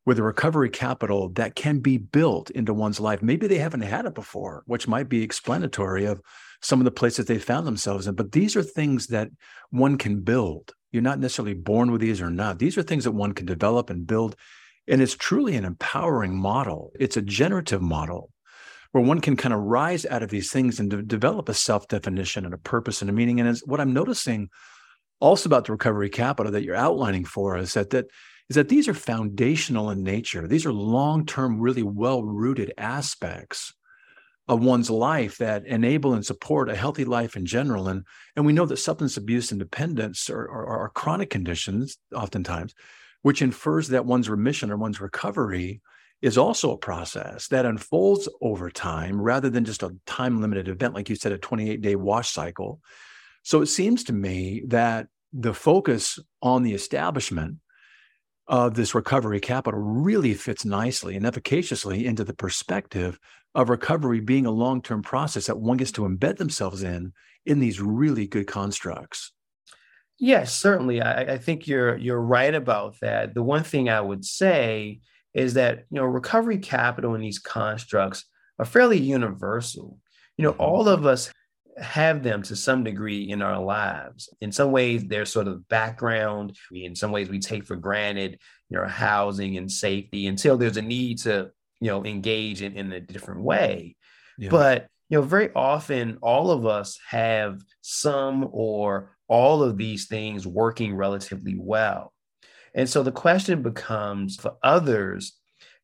with 0.07 0.17
a 0.17 0.23
recovery 0.23 0.69
capital 0.69 1.27
that 1.27 1.53
can 1.53 1.79
be 1.79 1.97
built 1.97 2.49
into 2.51 2.73
one's 2.73 2.97
life. 2.97 3.21
Maybe 3.21 3.45
they 3.45 3.57
haven't 3.57 3.81
had 3.81 4.05
it 4.05 4.15
before, 4.15 4.63
which 4.65 4.87
might 4.87 5.09
be 5.09 5.21
explanatory 5.21 6.05
of 6.05 6.21
some 6.61 6.79
of 6.79 6.85
the 6.85 6.91
places 6.91 7.25
they 7.25 7.37
found 7.37 7.67
themselves 7.67 8.07
in. 8.07 8.15
But 8.15 8.31
these 8.31 8.55
are 8.55 8.63
things 8.63 9.07
that 9.07 9.29
one 9.69 9.97
can 9.97 10.21
build. 10.21 10.73
You're 10.93 11.03
not 11.03 11.19
necessarily 11.19 11.55
born 11.55 11.91
with 11.91 11.99
these 11.99 12.21
or 12.21 12.29
not. 12.29 12.57
These 12.57 12.77
are 12.77 12.83
things 12.83 13.03
that 13.03 13.11
one 13.11 13.33
can 13.33 13.45
develop 13.45 13.89
and 13.89 14.07
build. 14.07 14.37
And 14.87 15.01
it's 15.01 15.13
truly 15.13 15.57
an 15.57 15.65
empowering 15.65 16.37
model. 16.37 16.93
It's 16.97 17.17
a 17.17 17.21
generative 17.21 17.81
model 17.81 18.31
where 18.93 19.03
one 19.03 19.19
can 19.19 19.35
kind 19.35 19.53
of 19.53 19.59
rise 19.59 20.05
out 20.05 20.23
of 20.23 20.29
these 20.29 20.49
things 20.49 20.79
and 20.79 20.89
de- 20.89 21.03
develop 21.03 21.49
a 21.49 21.53
self 21.53 21.85
definition 21.89 22.45
and 22.45 22.53
a 22.53 22.57
purpose 22.57 23.01
and 23.01 23.09
a 23.09 23.13
meaning. 23.13 23.41
And 23.41 23.49
it's 23.49 23.67
what 23.67 23.81
I'm 23.81 23.91
noticing 23.91 24.47
also 25.19 25.49
about 25.49 25.65
the 25.65 25.73
recovery 25.73 26.09
capital 26.09 26.53
that 26.53 26.63
you're 26.63 26.75
outlining 26.75 27.25
for 27.25 27.57
us 27.57 27.73
that 27.73 27.89
that 27.89 28.05
is 28.49 28.55
that 28.55 28.69
these 28.69 28.87
are 28.87 28.93
foundational 28.93 29.89
in 29.89 30.03
nature. 30.03 30.47
These 30.47 30.65
are 30.65 30.73
long 30.73 31.25
term, 31.25 31.59
really 31.59 31.83
well 31.83 32.23
rooted 32.23 32.73
aspects 32.77 33.73
of 34.47 34.63
one's 34.63 34.89
life 34.89 35.37
that 35.39 35.65
enable 35.65 36.13
and 36.13 36.25
support 36.25 36.69
a 36.69 36.75
healthy 36.75 37.03
life 37.03 37.35
in 37.35 37.45
general. 37.45 37.89
And, 37.89 38.05
and 38.35 38.45
we 38.45 38.53
know 38.53 38.65
that 38.65 38.77
substance 38.77 39.17
abuse 39.17 39.51
and 39.51 39.59
dependence 39.59 40.29
are, 40.29 40.49
are, 40.49 40.65
are 40.83 40.89
chronic 40.89 41.29
conditions, 41.29 41.97
oftentimes, 42.15 42.73
which 43.23 43.41
infers 43.41 43.89
that 43.89 44.05
one's 44.05 44.29
remission 44.29 44.71
or 44.71 44.77
one's 44.77 45.01
recovery 45.01 45.81
is 46.21 46.37
also 46.37 46.71
a 46.71 46.77
process 46.77 47.47
that 47.49 47.65
unfolds 47.65 48.29
over 48.41 48.71
time 48.71 49.21
rather 49.21 49.49
than 49.49 49.65
just 49.65 49.83
a 49.83 49.95
time 50.05 50.41
limited 50.41 50.67
event, 50.67 50.93
like 50.93 51.09
you 51.09 51.15
said, 51.15 51.31
a 51.31 51.37
28 51.37 51.81
day 51.81 51.95
wash 51.95 52.31
cycle. 52.31 52.79
So 53.43 53.61
it 53.61 53.67
seems 53.67 54.05
to 54.05 54.13
me 54.13 54.63
that 54.67 55.07
the 55.33 55.53
focus 55.53 56.19
on 56.41 56.63
the 56.63 56.73
establishment 56.73 57.57
of 58.47 58.75
this 58.75 58.95
recovery 58.95 59.39
capital 59.39 59.79
really 59.79 60.33
fits 60.33 60.63
nicely 60.63 61.15
and 61.15 61.25
efficaciously 61.25 62.05
into 62.05 62.23
the 62.23 62.33
perspective 62.33 63.19
of 63.55 63.69
recovery 63.69 64.19
being 64.19 64.45
a 64.45 64.51
long-term 64.51 65.01
process 65.01 65.47
that 65.47 65.59
one 65.59 65.77
gets 65.77 65.91
to 65.91 66.01
embed 66.01 66.37
themselves 66.37 66.83
in 66.83 67.11
in 67.45 67.59
these 67.59 67.81
really 67.81 68.27
good 68.27 68.47
constructs. 68.47 69.31
Yes, 70.19 70.55
certainly. 70.55 71.01
I, 71.01 71.33
I 71.33 71.37
think 71.37 71.67
you're 71.67 71.95
you're 71.97 72.21
right 72.21 72.53
about 72.53 72.99
that. 73.01 73.33
The 73.33 73.43
one 73.43 73.63
thing 73.63 73.89
I 73.89 74.01
would 74.01 74.25
say 74.25 75.01
is 75.33 75.53
that 75.53 75.85
you 75.91 75.99
know 75.99 76.05
recovery 76.05 76.57
capital 76.57 77.15
in 77.15 77.21
these 77.21 77.39
constructs 77.39 78.25
are 78.59 78.65
fairly 78.65 78.99
universal. 78.99 79.99
You 80.37 80.43
know, 80.43 80.53
mm-hmm. 80.53 80.61
all 80.61 80.89
of 80.89 81.05
us 81.05 81.31
have 81.79 82.23
them 82.23 82.41
to 82.43 82.55
some 82.55 82.83
degree 82.83 83.29
in 83.29 83.41
our 83.41 83.61
lives. 83.61 84.29
In 84.41 84.51
some 84.51 84.71
ways, 84.71 85.05
they're 85.05 85.25
sort 85.25 85.47
of 85.47 85.67
background. 85.67 86.55
In 86.71 86.95
some 86.95 87.11
ways, 87.11 87.29
we 87.29 87.39
take 87.39 87.65
for 87.65 87.75
granted, 87.75 88.39
you 88.69 88.77
know, 88.77 88.87
housing 88.87 89.57
and 89.57 89.71
safety 89.71 90.27
until 90.27 90.57
there's 90.57 90.77
a 90.77 90.81
need 90.81 91.19
to, 91.19 91.51
you 91.79 91.87
know, 91.87 92.05
engage 92.05 92.61
in, 92.61 92.75
in 92.75 92.91
a 92.91 92.99
different 92.99 93.41
way. 93.41 93.95
Yeah. 94.37 94.49
But, 94.49 94.87
you 95.09 95.17
know, 95.17 95.23
very 95.23 95.51
often 95.55 96.17
all 96.21 96.51
of 96.51 96.65
us 96.65 96.99
have 97.09 97.61
some 97.81 98.47
or 98.51 99.15
all 99.27 99.61
of 99.61 99.77
these 99.77 100.07
things 100.07 100.47
working 100.47 100.95
relatively 100.95 101.55
well. 101.57 102.13
And 102.73 102.89
so 102.89 103.03
the 103.03 103.11
question 103.11 103.61
becomes 103.61 104.35
for 104.35 104.55
others, 104.63 105.33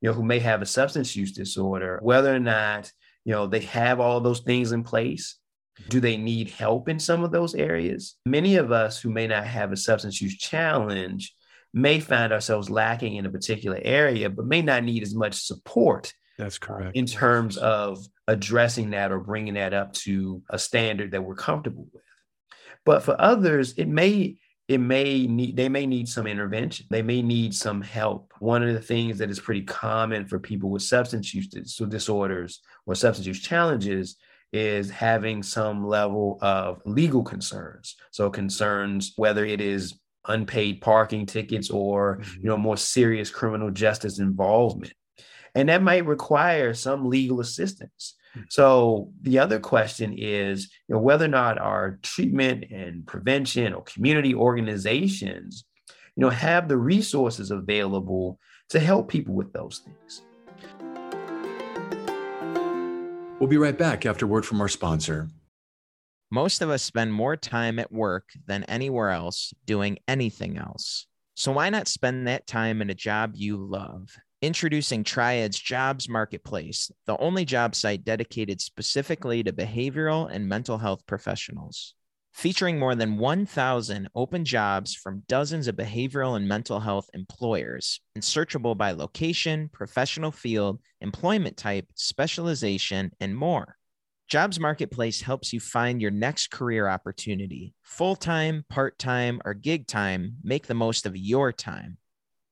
you 0.02 0.10
know, 0.10 0.14
who 0.14 0.24
may 0.24 0.40
have 0.40 0.62
a 0.62 0.66
substance 0.66 1.16
use 1.16 1.32
disorder, 1.32 2.00
whether 2.02 2.34
or 2.34 2.40
not, 2.40 2.92
you 3.26 3.32
know, 3.32 3.48
they 3.48 3.62
have 3.62 4.00
all 4.00 4.20
those 4.20 4.42
things 4.42 4.72
in 4.72 4.84
place 4.84 5.38
do 5.90 6.00
they 6.00 6.18
need 6.18 6.50
help 6.50 6.90
in 6.90 7.00
some 7.00 7.24
of 7.24 7.32
those 7.32 7.56
areas? 7.56 8.16
Many 8.26 8.56
of 8.56 8.72
us 8.72 9.02
who 9.02 9.10
may 9.10 9.28
not 9.28 9.46
have 9.46 9.72
a 9.72 9.78
substance 9.78 10.22
use 10.22 10.38
challenge 10.38 11.36
may 11.74 12.00
find 12.00 12.32
ourselves 12.32 12.70
lacking 12.70 13.16
in 13.16 13.26
a 13.26 13.32
particular 13.32 13.80
area, 13.82 14.30
but 14.30 14.46
may 14.46 14.62
not 14.62 14.84
need 14.84 15.04
as 15.04 15.16
much 15.16 15.36
support. 15.36 16.14
That's 16.38 16.58
correct. 16.58 16.96
In 16.96 17.06
terms 17.06 17.58
of 17.58 18.06
addressing 18.28 18.92
that 18.92 19.12
or 19.12 19.20
bringing 19.20 19.56
that 19.56 19.74
up 19.74 19.94
to 19.94 20.42
a 20.50 20.60
standard 20.60 21.12
that 21.12 21.24
we're 21.24 21.36
comfortable 21.36 21.88
with. 21.92 22.04
But 22.86 23.04
for 23.04 23.20
others, 23.20 23.74
it 23.74 23.88
may 23.88 24.38
it 24.68 24.78
may 24.80 25.28
need 25.28 25.58
they 25.58 25.68
may 25.68 25.86
need 25.86 26.08
some 26.08 26.26
intervention 26.26 26.86
they 26.90 27.02
may 27.02 27.22
need 27.22 27.54
some 27.54 27.82
help 27.82 28.32
one 28.40 28.64
of 28.64 28.74
the 28.74 28.82
things 28.82 29.18
that 29.18 29.30
is 29.30 29.40
pretty 29.40 29.62
common 29.62 30.26
for 30.26 30.40
people 30.40 30.70
with 30.70 30.82
substance 30.82 31.34
use 31.34 31.48
disorders 31.48 32.62
or 32.86 32.96
substance 32.96 33.28
use 33.28 33.42
challenges 33.42 34.16
is 34.54 34.90
having 34.90 35.42
some 35.42 35.86
level 35.86 36.38
of 36.42 36.80
legal 36.86 37.24
concerns. 37.24 37.96
So 38.12 38.30
concerns 38.30 39.14
whether 39.16 39.44
it 39.44 39.60
is 39.60 40.00
unpaid 40.28 40.80
parking 40.80 41.26
tickets 41.26 41.70
or 41.70 42.18
mm-hmm. 42.18 42.42
you 42.42 42.50
know 42.50 42.58
more 42.58 42.78
serious 42.78 43.30
criminal 43.30 43.72
justice 43.72 44.20
involvement. 44.20 44.94
And 45.56 45.70
that 45.70 45.84
might 45.84 46.06
require 46.06 46.74
some 46.74 47.10
legal 47.10 47.42
assistance. 47.42 48.16
Mm-hmm. 48.36 48.46
So 48.50 49.12
the 49.22 49.40
other 49.40 49.60
question 49.60 50.16
is 50.18 50.72
you 50.88 50.96
know, 50.96 51.02
whether 51.02 51.26
or 51.26 51.30
not 51.30 51.58
our 51.58 52.00
treatment 52.04 52.66
and 52.72 53.06
prevention 53.06 53.74
or 53.74 53.84
community 53.84 54.34
organizations 54.34 55.66
you 56.16 56.22
know 56.22 56.30
have 56.30 56.68
the 56.68 56.78
resources 56.78 57.50
available 57.52 58.40
to 58.70 58.80
help 58.80 59.10
people 59.10 59.34
with 59.34 59.52
those 59.52 59.82
things. 59.84 60.22
We'll 63.44 63.50
be 63.50 63.58
right 63.58 63.78
back 63.78 64.06
after 64.06 64.26
word 64.26 64.46
from 64.46 64.62
our 64.62 64.70
sponsor. 64.70 65.28
Most 66.32 66.62
of 66.62 66.70
us 66.70 66.82
spend 66.82 67.14
more 67.14 67.36
time 67.36 67.78
at 67.78 67.92
work 67.92 68.30
than 68.48 68.64
anywhere 68.64 69.10
else 69.10 69.54
doing 69.66 70.00
anything 70.08 70.58
else. 70.58 71.08
So 71.36 71.52
why 71.52 71.70
not 71.70 71.90
spend 71.90 72.26
that 72.26 72.48
time 72.48 72.82
in 72.82 72.90
a 72.90 72.94
job 72.94 73.34
you 73.36 73.58
love? 73.58 74.16
Introducing 74.42 75.04
Triad's 75.04 75.60
Jobs 75.60 76.08
Marketplace, 76.08 76.90
the 77.06 77.18
only 77.18 77.44
job 77.44 77.76
site 77.76 78.06
dedicated 78.06 78.62
specifically 78.62 79.44
to 79.44 79.52
behavioral 79.52 80.32
and 80.32 80.48
mental 80.48 80.78
health 80.78 81.06
professionals 81.06 81.96
featuring 82.34 82.80
more 82.80 82.96
than 82.96 83.18
1,000 83.18 84.10
open 84.16 84.44
jobs 84.44 84.96
from 84.96 85.24
dozens 85.28 85.68
of 85.68 85.76
behavioral 85.76 86.36
and 86.36 86.48
mental 86.48 86.80
health 86.80 87.10
employers, 87.14 88.02
and 88.16 88.24
searchable 88.24 88.76
by 88.76 88.92
location, 88.92 89.70
professional 89.72 90.32
field, 90.32 90.80
employment 91.00 91.56
type, 91.56 91.88
specialization, 91.96 93.12
and 93.20 93.38
more. 93.38 93.78
Jobs 94.28 94.60
Marketplace 94.60 95.22
helps 95.22 95.54
you 95.54 95.60
find 95.60 96.02
your 96.02 96.10
next 96.10 96.50
career 96.50 96.88
opportunity. 96.88 97.76
Full 97.84 98.16
time, 98.16 98.66
part 98.68 98.98
time, 98.98 99.40
or 99.46 99.54
gig 99.54 99.86
time, 99.86 100.38
make 100.44 100.66
the 100.66 100.74
most 100.74 101.06
of 101.06 101.16
your 101.16 101.52
time. 101.52 101.98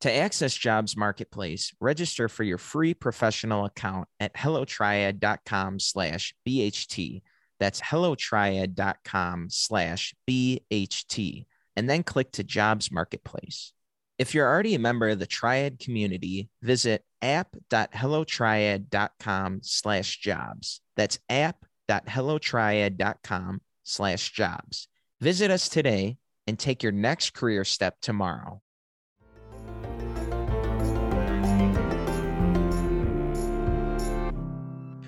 To 0.02 0.12
access 0.12 0.54
Jobs 0.54 0.98
Marketplace, 0.98 1.74
register 1.80 2.28
for 2.28 2.44
your 2.44 2.58
free 2.58 2.94
professional 2.94 3.66
account 3.66 4.08
at 4.20 4.34
hellotriad.com 4.34 5.80
slash 5.80 6.34
BHT 6.48 7.22
that's 7.62 7.80
hellotriad.com 7.80 9.48
slash 9.52 10.16
BHT, 10.28 11.46
and 11.76 11.88
then 11.88 12.02
click 12.02 12.32
to 12.32 12.44
Jobs 12.44 12.92
Marketplace. 12.92 13.74
If 14.18 14.34
you're 14.34 14.48
already 14.48 14.74
a 14.74 14.80
member 14.80 15.10
of 15.10 15.20
the 15.20 15.28
Triad 15.28 15.78
community, 15.78 16.50
visit 16.64 17.06
app.hellotriad.com 17.22 19.60
slash 19.62 20.18
jobs. 20.18 20.82
That's 20.98 21.20
app.hellotriad.com 21.30 23.62
slash 23.84 24.32
jobs. 24.32 24.88
Visit 25.20 25.52
us 25.52 25.70
today 25.70 26.18
and 26.48 26.58
take 26.58 26.82
your 26.82 26.92
next 26.92 27.36
career 27.36 27.64
step 27.64 27.98
tomorrow. 28.02 28.64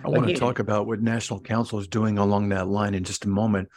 I 0.06 0.10
want 0.10 0.28
to 0.28 0.34
talk 0.34 0.60
about 0.60 0.88
what 0.88 1.02
National 1.02 1.40
Council 1.40 1.80
is 1.80 1.88
doing 1.88 2.18
along 2.18 2.50
that 2.50 2.68
line 2.68 2.94
in 2.94 3.04
just 3.04 3.26
a 3.26 3.30
moment. 3.30 3.70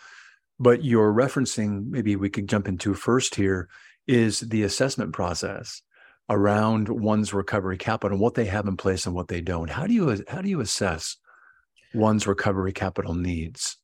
But 0.59 0.85
you're 0.85 1.13
referencing, 1.13 1.89
maybe 1.89 2.17
we 2.17 2.31
could 2.31 2.49
jump 2.49 2.67
into 2.67 2.95
first 2.95 3.35
here, 3.35 3.69
is 4.07 4.41
the 4.41 4.63
assessment 4.63 5.13
process 5.13 5.83
around 6.29 6.89
one's 6.89 7.33
recovery 7.33 7.77
capital 7.77 8.15
and 8.15 8.21
what 8.21 8.35
they 8.35 8.47
have 8.47 8.67
in 8.67 8.77
place 8.77 9.07
and 9.07 9.15
what 9.15 9.29
they 9.29 9.41
don't. 9.41 9.71
How 9.71 9.87
do 9.87 9.95
you 9.95 10.25
how 10.29 10.41
do 10.41 10.49
you 10.49 10.61
assess 10.61 11.17
one's 11.95 12.27
recovery 12.27 12.73
capital 12.73 13.15
needs? 13.15 13.77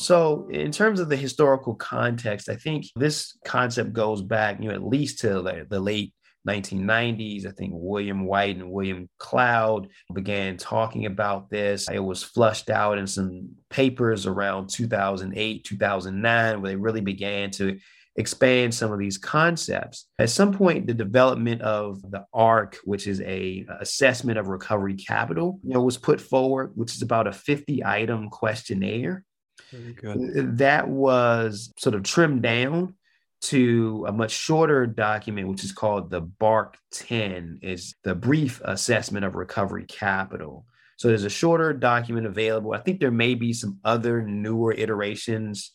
So, 0.00 0.48
in 0.50 0.70
terms 0.70 1.00
of 1.00 1.08
the 1.08 1.16
historical 1.16 1.74
context, 1.74 2.48
I 2.48 2.54
think 2.54 2.86
this 2.94 3.36
concept 3.44 3.92
goes 3.92 4.22
back, 4.22 4.60
you 4.60 4.68
know, 4.68 4.74
at 4.74 4.84
least 4.84 5.20
to 5.20 5.42
the, 5.42 5.66
the 5.68 5.80
late 5.80 6.12
1990s. 6.48 7.46
I 7.46 7.52
think 7.52 7.72
William 7.74 8.24
White 8.24 8.56
and 8.56 8.70
William 8.70 9.08
Cloud 9.18 9.88
began 10.14 10.56
talking 10.56 11.06
about 11.06 11.50
this. 11.50 11.88
It 11.88 11.98
was 11.98 12.22
flushed 12.22 12.70
out 12.70 12.98
in 12.98 13.06
some 13.06 13.50
papers 13.70 14.26
around 14.26 14.68
2008, 14.70 15.64
2009, 15.64 16.62
where 16.62 16.70
they 16.70 16.76
really 16.76 17.00
began 17.00 17.50
to 17.52 17.78
expand 18.16 18.74
some 18.74 18.92
of 18.92 18.98
these 18.98 19.16
concepts. 19.16 20.06
At 20.18 20.30
some 20.30 20.52
point, 20.52 20.88
the 20.88 20.94
development 20.94 21.62
of 21.62 22.02
the 22.02 22.24
ARC, 22.34 22.76
which 22.84 23.06
is 23.06 23.20
a 23.20 23.64
assessment 23.80 24.38
of 24.38 24.48
recovery 24.48 24.94
capital, 24.94 25.60
you 25.62 25.74
know, 25.74 25.82
was 25.82 25.96
put 25.96 26.20
forward, 26.20 26.72
which 26.74 26.94
is 26.94 27.02
about 27.02 27.28
a 27.28 27.32
50 27.32 27.84
item 27.84 28.28
questionnaire. 28.28 29.24
That 29.72 30.88
was 30.88 31.72
sort 31.78 31.94
of 31.94 32.02
trimmed 32.02 32.42
down 32.42 32.94
to 33.40 34.04
a 34.08 34.12
much 34.12 34.32
shorter 34.32 34.86
document, 34.86 35.48
which 35.48 35.64
is 35.64 35.72
called 35.72 36.10
the 36.10 36.20
BARC 36.20 36.76
10, 36.92 37.60
is 37.62 37.94
the 38.04 38.14
brief 38.14 38.60
assessment 38.64 39.24
of 39.24 39.36
recovery 39.36 39.84
capital. 39.86 40.66
So 40.96 41.08
there's 41.08 41.24
a 41.24 41.30
shorter 41.30 41.72
document 41.72 42.26
available. 42.26 42.72
I 42.72 42.80
think 42.80 42.98
there 42.98 43.12
may 43.12 43.34
be 43.34 43.52
some 43.52 43.78
other 43.84 44.22
newer 44.22 44.72
iterations 44.72 45.72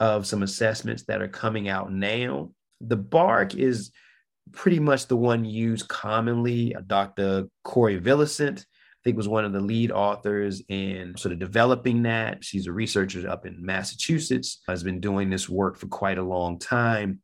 of 0.00 0.26
some 0.26 0.42
assessments 0.42 1.04
that 1.04 1.22
are 1.22 1.28
coming 1.28 1.68
out 1.68 1.92
now. 1.92 2.50
The 2.80 2.96
BARC 2.96 3.54
is 3.54 3.92
pretty 4.52 4.80
much 4.80 5.06
the 5.06 5.16
one 5.16 5.44
used 5.44 5.88
commonly. 5.88 6.74
Uh, 6.74 6.80
Dr. 6.86 7.44
Corrie 7.62 8.00
Vilsaint, 8.00 8.64
think, 9.04 9.16
was 9.16 9.28
one 9.28 9.44
of 9.44 9.52
the 9.52 9.60
lead 9.60 9.92
authors 9.92 10.62
in 10.68 11.16
sort 11.16 11.32
of 11.32 11.38
developing 11.38 12.02
that. 12.02 12.42
She's 12.42 12.66
a 12.66 12.72
researcher 12.72 13.28
up 13.28 13.46
in 13.46 13.64
Massachusetts, 13.64 14.62
has 14.66 14.82
been 14.82 15.00
doing 15.00 15.30
this 15.30 15.48
work 15.48 15.76
for 15.76 15.86
quite 15.86 16.18
a 16.18 16.22
long 16.22 16.58
time. 16.58 17.20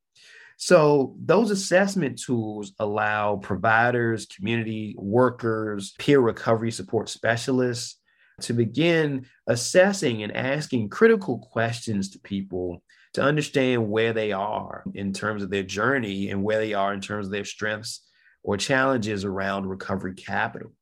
So, 0.57 1.17
those 1.19 1.51
assessment 1.51 2.21
tools 2.21 2.73
allow 2.79 3.37
providers, 3.37 4.27
community 4.27 4.95
workers, 4.99 5.95
peer 5.99 6.21
recovery 6.21 6.71
support 6.71 7.09
specialists 7.09 7.97
to 8.43 8.53
begin 8.53 9.27
assessing 9.47 10.23
and 10.23 10.37
asking 10.37 10.91
critical 10.91 11.39
questions 11.39 12.11
to 12.11 12.19
people 12.19 12.83
to 13.15 13.23
understand 13.23 13.91
where 13.91 14.13
they 14.13 14.33
are 14.33 14.85
in 14.95 15.13
terms 15.13 15.43
of 15.43 15.51
their 15.51 15.63
journey 15.63 16.31
and 16.31 16.43
where 16.43 16.59
they 16.59 16.75
are 16.75 16.93
in 16.93 17.01
terms 17.01 17.27
of 17.27 17.33
their 17.33 17.45
strengths 17.45 18.07
or 18.43 18.57
challenges 18.57 19.25
around 19.25 19.67
recovery 19.67 20.15
capital. 20.15 20.73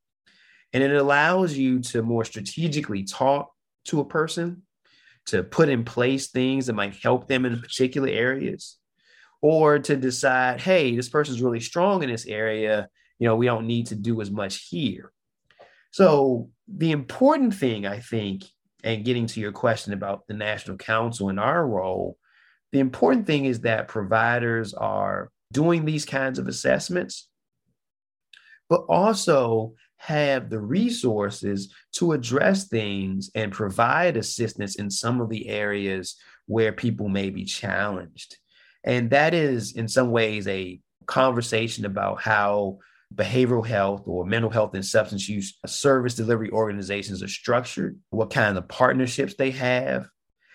And 0.72 0.82
it 0.82 0.94
allows 0.94 1.56
you 1.56 1.80
to 1.80 2.02
more 2.02 2.24
strategically 2.24 3.04
talk 3.04 3.50
to 3.86 4.00
a 4.00 4.04
person, 4.04 4.62
to 5.26 5.42
put 5.42 5.68
in 5.68 5.84
place 5.84 6.28
things 6.28 6.66
that 6.66 6.74
might 6.74 6.96
help 6.96 7.26
them 7.26 7.46
in 7.46 7.60
particular 7.60 8.08
areas, 8.08 8.76
or 9.40 9.78
to 9.78 9.96
decide, 9.96 10.60
hey, 10.60 10.94
this 10.94 11.08
person's 11.08 11.42
really 11.42 11.60
strong 11.60 12.02
in 12.02 12.10
this 12.10 12.26
area. 12.26 12.88
You 13.18 13.28
know, 13.28 13.36
we 13.36 13.46
don't 13.46 13.66
need 13.66 13.86
to 13.86 13.94
do 13.94 14.20
as 14.20 14.30
much 14.30 14.68
here. 14.68 15.12
So, 15.90 16.50
the 16.66 16.92
important 16.92 17.54
thing, 17.54 17.86
I 17.86 18.00
think, 18.00 18.44
and 18.84 19.04
getting 19.04 19.26
to 19.26 19.40
your 19.40 19.52
question 19.52 19.92
about 19.92 20.26
the 20.28 20.34
National 20.34 20.76
Council 20.76 21.30
and 21.30 21.40
our 21.40 21.66
role, 21.66 22.18
the 22.72 22.80
important 22.80 23.26
thing 23.26 23.46
is 23.46 23.60
that 23.60 23.88
providers 23.88 24.74
are 24.74 25.30
doing 25.52 25.84
these 25.84 26.04
kinds 26.04 26.38
of 26.38 26.46
assessments, 26.46 27.28
but 28.68 28.82
also 28.88 29.74
have 29.98 30.48
the 30.48 30.60
resources 30.60 31.72
to 31.92 32.12
address 32.12 32.68
things 32.68 33.30
and 33.34 33.52
provide 33.52 34.16
assistance 34.16 34.76
in 34.76 34.90
some 34.90 35.20
of 35.20 35.28
the 35.28 35.48
areas 35.48 36.16
where 36.46 36.72
people 36.72 37.08
may 37.08 37.30
be 37.30 37.44
challenged. 37.44 38.36
And 38.84 39.10
that 39.10 39.34
is, 39.34 39.72
in 39.72 39.88
some 39.88 40.10
ways, 40.10 40.46
a 40.48 40.80
conversation 41.06 41.84
about 41.84 42.20
how 42.20 42.78
behavioral 43.14 43.66
health 43.66 44.02
or 44.06 44.24
mental 44.24 44.50
health 44.50 44.74
and 44.74 44.84
substance 44.84 45.28
use 45.28 45.58
service 45.66 46.14
delivery 46.14 46.50
organizations 46.50 47.22
are 47.22 47.28
structured, 47.28 47.98
what 48.10 48.30
kind 48.30 48.56
of 48.56 48.68
partnerships 48.68 49.34
they 49.34 49.50
have. 49.50 50.08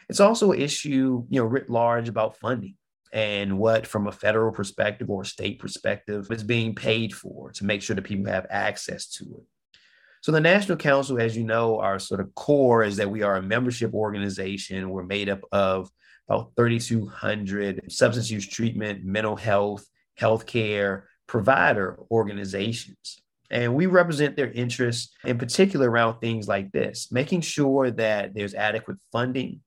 It's 0.09 0.19
also 0.19 0.51
an 0.51 0.61
issue, 0.61 1.25
you 1.29 1.41
know, 1.41 1.45
writ 1.45 1.69
large 1.69 2.09
about 2.09 2.37
funding 2.37 2.75
and 3.13 3.59
what, 3.59 3.85
from 3.85 4.07
a 4.07 4.11
federal 4.11 4.51
perspective 4.51 5.09
or 5.09 5.23
state 5.23 5.59
perspective, 5.59 6.27
is 6.31 6.43
being 6.43 6.73
paid 6.73 7.13
for 7.13 7.51
to 7.51 7.63
make 7.63 7.83
sure 7.83 7.95
that 7.95 8.01
people 8.01 8.25
have 8.31 8.47
access 8.49 9.07
to 9.07 9.23
it. 9.23 9.77
So, 10.21 10.31
the 10.31 10.41
National 10.41 10.77
Council, 10.77 11.21
as 11.21 11.37
you 11.37 11.43
know, 11.43 11.79
our 11.79 11.99
sort 11.99 12.21
of 12.21 12.33
core 12.33 12.83
is 12.83 12.97
that 12.97 13.11
we 13.11 13.21
are 13.21 13.35
a 13.35 13.41
membership 13.41 13.93
organization. 13.93 14.89
We're 14.89 15.03
made 15.03 15.29
up 15.29 15.41
of 15.51 15.91
about 16.27 16.53
3,200 16.57 17.91
substance 17.91 18.31
use 18.31 18.47
treatment, 18.47 19.03
mental 19.03 19.35
health, 19.35 19.85
healthcare, 20.19 21.03
provider 21.27 21.99
organizations. 22.09 23.21
And 23.51 23.75
we 23.75 23.85
represent 23.85 24.35
their 24.35 24.51
interests 24.51 25.13
in 25.23 25.37
particular 25.37 25.89
around 25.89 26.19
things 26.19 26.47
like 26.47 26.71
this, 26.71 27.11
making 27.11 27.41
sure 27.41 27.91
that 27.91 28.33
there's 28.33 28.55
adequate 28.55 28.97
funding, 29.11 29.61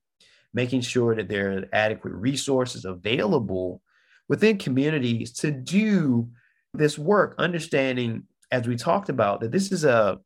making 0.57 0.81
sure 0.81 1.15
that 1.15 1.29
there 1.29 1.51
are 1.51 1.65
adequate 1.71 2.13
resources 2.13 2.83
available 2.83 3.79
within 4.27 4.57
communities 4.57 5.31
to 5.31 5.51
do 5.51 6.27
this 6.73 6.97
work, 6.97 7.35
understanding, 7.37 8.23
as 8.51 8.67
we 8.67 8.75
talked 8.75 9.09
about, 9.09 9.39
that 9.39 9.51
this 9.51 9.71
is 9.71 9.85
a 9.85 10.17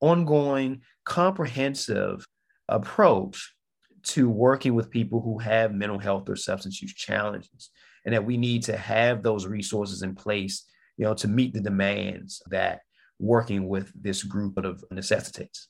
ongoing, 0.00 0.82
comprehensive 1.06 2.26
approach 2.68 3.54
to 4.02 4.28
working 4.28 4.74
with 4.74 4.90
people 4.90 5.22
who 5.22 5.38
have 5.38 5.72
mental 5.72 5.98
health 5.98 6.28
or 6.28 6.36
substance 6.36 6.82
use 6.82 6.92
challenges 6.92 7.70
and 8.04 8.14
that 8.14 8.26
we 8.26 8.36
need 8.36 8.62
to 8.62 8.76
have 8.76 9.22
those 9.22 9.46
resources 9.46 10.02
in 10.02 10.14
place, 10.14 10.66
you 10.98 11.06
know, 11.06 11.14
to 11.14 11.26
meet 11.26 11.54
the 11.54 11.60
demands 11.60 12.42
that 12.50 12.80
working 13.18 13.66
with 13.66 13.90
this 13.94 14.22
group 14.22 14.58
of 14.58 14.84
necessitates. 14.90 15.69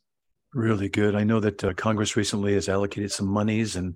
Really 0.53 0.89
good. 0.89 1.15
I 1.15 1.23
know 1.23 1.39
that 1.41 1.63
uh, 1.63 1.75
Congress 1.75 2.17
recently 2.17 2.55
has 2.55 2.69
allocated 2.69 3.13
some 3.13 3.29
monies, 3.29 3.77
and 3.77 3.95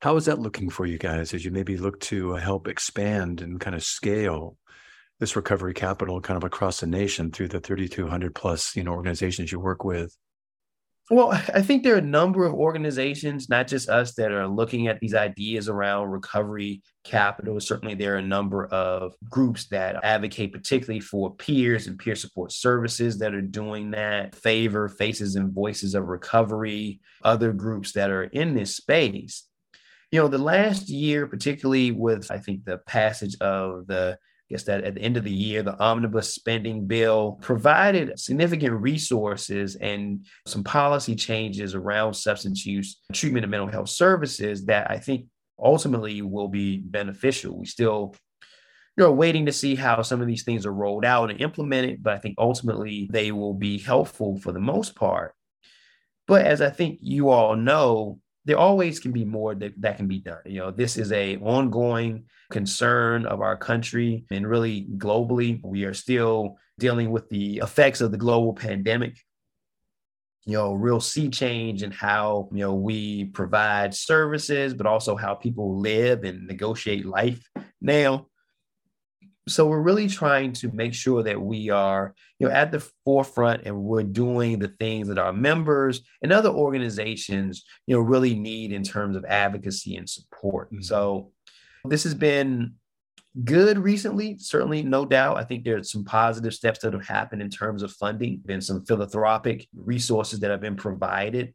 how 0.00 0.16
is 0.16 0.24
that 0.24 0.40
looking 0.40 0.68
for 0.68 0.84
you 0.84 0.98
guys 0.98 1.32
as 1.32 1.44
you 1.44 1.52
maybe 1.52 1.76
look 1.76 2.00
to 2.00 2.34
uh, 2.34 2.40
help 2.40 2.66
expand 2.66 3.40
and 3.40 3.60
kind 3.60 3.76
of 3.76 3.84
scale 3.84 4.56
this 5.20 5.36
recovery 5.36 5.74
capital 5.74 6.20
kind 6.20 6.36
of 6.36 6.42
across 6.42 6.80
the 6.80 6.88
nation 6.88 7.30
through 7.30 7.46
the 7.48 7.60
3,200 7.60 8.34
plus 8.34 8.74
you 8.74 8.82
know 8.82 8.90
organizations 8.90 9.52
you 9.52 9.60
work 9.60 9.84
with? 9.84 10.16
Well, 11.12 11.30
I 11.32 11.60
think 11.60 11.82
there 11.82 11.94
are 11.94 11.98
a 11.98 12.00
number 12.00 12.46
of 12.46 12.54
organizations, 12.54 13.50
not 13.50 13.68
just 13.68 13.90
us, 13.90 14.14
that 14.14 14.32
are 14.32 14.48
looking 14.48 14.88
at 14.88 14.98
these 14.98 15.14
ideas 15.14 15.68
around 15.68 16.08
recovery 16.08 16.80
capital. 17.04 17.60
Certainly, 17.60 17.96
there 17.96 18.14
are 18.14 18.16
a 18.18 18.22
number 18.22 18.64
of 18.68 19.14
groups 19.28 19.66
that 19.66 20.02
advocate, 20.02 20.54
particularly 20.54 21.00
for 21.00 21.34
peers 21.34 21.86
and 21.86 21.98
peer 21.98 22.14
support 22.14 22.50
services, 22.50 23.18
that 23.18 23.34
are 23.34 23.42
doing 23.42 23.90
that. 23.90 24.34
Favor, 24.34 24.88
Faces 24.88 25.36
and 25.36 25.52
Voices 25.52 25.94
of 25.94 26.04
Recovery, 26.04 27.02
other 27.22 27.52
groups 27.52 27.92
that 27.92 28.08
are 28.08 28.24
in 28.24 28.54
this 28.54 28.74
space. 28.74 29.46
You 30.10 30.22
know, 30.22 30.28
the 30.28 30.38
last 30.38 30.88
year, 30.88 31.26
particularly 31.26 31.90
with, 31.90 32.30
I 32.30 32.38
think, 32.38 32.64
the 32.64 32.78
passage 32.78 33.36
of 33.38 33.86
the 33.86 34.16
guess 34.52 34.64
that 34.64 34.84
at 34.84 34.94
the 34.94 35.02
end 35.02 35.16
of 35.16 35.24
the 35.24 35.32
year, 35.32 35.62
the 35.62 35.78
omnibus 35.80 36.34
spending 36.34 36.86
bill 36.86 37.38
provided 37.40 38.18
significant 38.18 38.80
resources 38.80 39.76
and 39.76 40.26
some 40.46 40.62
policy 40.62 41.16
changes 41.16 41.74
around 41.74 42.14
substance 42.14 42.64
use 42.64 43.00
treatment 43.12 43.44
and 43.44 43.50
mental 43.50 43.68
health 43.68 43.88
services 43.88 44.66
that 44.66 44.90
I 44.90 44.98
think 44.98 45.26
ultimately 45.58 46.22
will 46.22 46.48
be 46.48 46.78
beneficial. 46.78 47.58
We 47.58 47.66
still 47.66 48.14
you 48.96 49.04
know, 49.04 49.12
waiting 49.12 49.46
to 49.46 49.52
see 49.52 49.74
how 49.74 50.02
some 50.02 50.20
of 50.20 50.26
these 50.26 50.44
things 50.44 50.66
are 50.66 50.72
rolled 50.72 51.06
out 51.06 51.30
and 51.30 51.40
implemented, 51.40 52.02
but 52.02 52.12
I 52.12 52.18
think 52.18 52.34
ultimately 52.36 53.08
they 53.10 53.32
will 53.32 53.54
be 53.54 53.78
helpful 53.78 54.38
for 54.38 54.52
the 54.52 54.60
most 54.60 54.94
part. 54.94 55.34
But 56.28 56.44
as 56.44 56.60
I 56.60 56.68
think 56.68 56.98
you 57.00 57.30
all 57.30 57.56
know, 57.56 58.18
there 58.44 58.58
always 58.58 58.98
can 58.98 59.12
be 59.12 59.24
more 59.24 59.54
that, 59.54 59.80
that 59.80 59.96
can 59.96 60.08
be 60.08 60.18
done. 60.18 60.40
You 60.44 60.60
know, 60.60 60.70
this 60.70 60.96
is 60.96 61.12
a 61.12 61.36
ongoing 61.36 62.24
concern 62.50 63.26
of 63.26 63.40
our 63.40 63.56
country 63.56 64.24
and 64.30 64.46
really 64.46 64.86
globally. 64.96 65.60
We 65.62 65.84
are 65.84 65.94
still 65.94 66.58
dealing 66.78 67.10
with 67.10 67.28
the 67.28 67.58
effects 67.58 68.00
of 68.00 68.10
the 68.10 68.18
global 68.18 68.52
pandemic. 68.52 69.16
You 70.44 70.54
know, 70.54 70.72
real 70.72 70.98
sea 70.98 71.28
change 71.28 71.84
in 71.84 71.92
how, 71.92 72.48
you 72.50 72.58
know, 72.58 72.74
we 72.74 73.26
provide 73.26 73.94
services, 73.94 74.74
but 74.74 74.86
also 74.86 75.14
how 75.14 75.34
people 75.34 75.78
live 75.78 76.24
and 76.24 76.48
negotiate 76.48 77.06
life 77.06 77.40
now 77.80 78.26
so 79.48 79.66
we're 79.66 79.80
really 79.80 80.08
trying 80.08 80.52
to 80.52 80.70
make 80.72 80.94
sure 80.94 81.22
that 81.22 81.40
we 81.40 81.68
are 81.68 82.14
you 82.38 82.46
know 82.46 82.52
at 82.52 82.70
the 82.70 82.80
forefront 83.04 83.62
and 83.64 83.76
we're 83.76 84.02
doing 84.02 84.58
the 84.58 84.68
things 84.80 85.08
that 85.08 85.18
our 85.18 85.32
members 85.32 86.02
and 86.22 86.32
other 86.32 86.50
organizations 86.50 87.64
you 87.86 87.94
know 87.94 88.00
really 88.00 88.34
need 88.34 88.72
in 88.72 88.82
terms 88.82 89.16
of 89.16 89.24
advocacy 89.24 89.96
and 89.96 90.08
support 90.08 90.72
mm-hmm. 90.72 90.82
so 90.82 91.32
this 91.84 92.04
has 92.04 92.14
been 92.14 92.74
good 93.44 93.78
recently, 93.78 94.36
certainly, 94.38 94.82
no 94.82 95.04
doubt. 95.04 95.38
I 95.38 95.44
think 95.44 95.64
there's 95.64 95.90
some 95.90 96.04
positive 96.04 96.54
steps 96.54 96.80
that 96.80 96.92
have 96.92 97.06
happened 97.06 97.42
in 97.42 97.50
terms 97.50 97.82
of 97.82 97.92
funding, 97.92 98.40
been 98.44 98.60
some 98.60 98.84
philanthropic 98.84 99.68
resources 99.74 100.40
that 100.40 100.50
have 100.50 100.60
been 100.60 100.76
provided. 100.76 101.54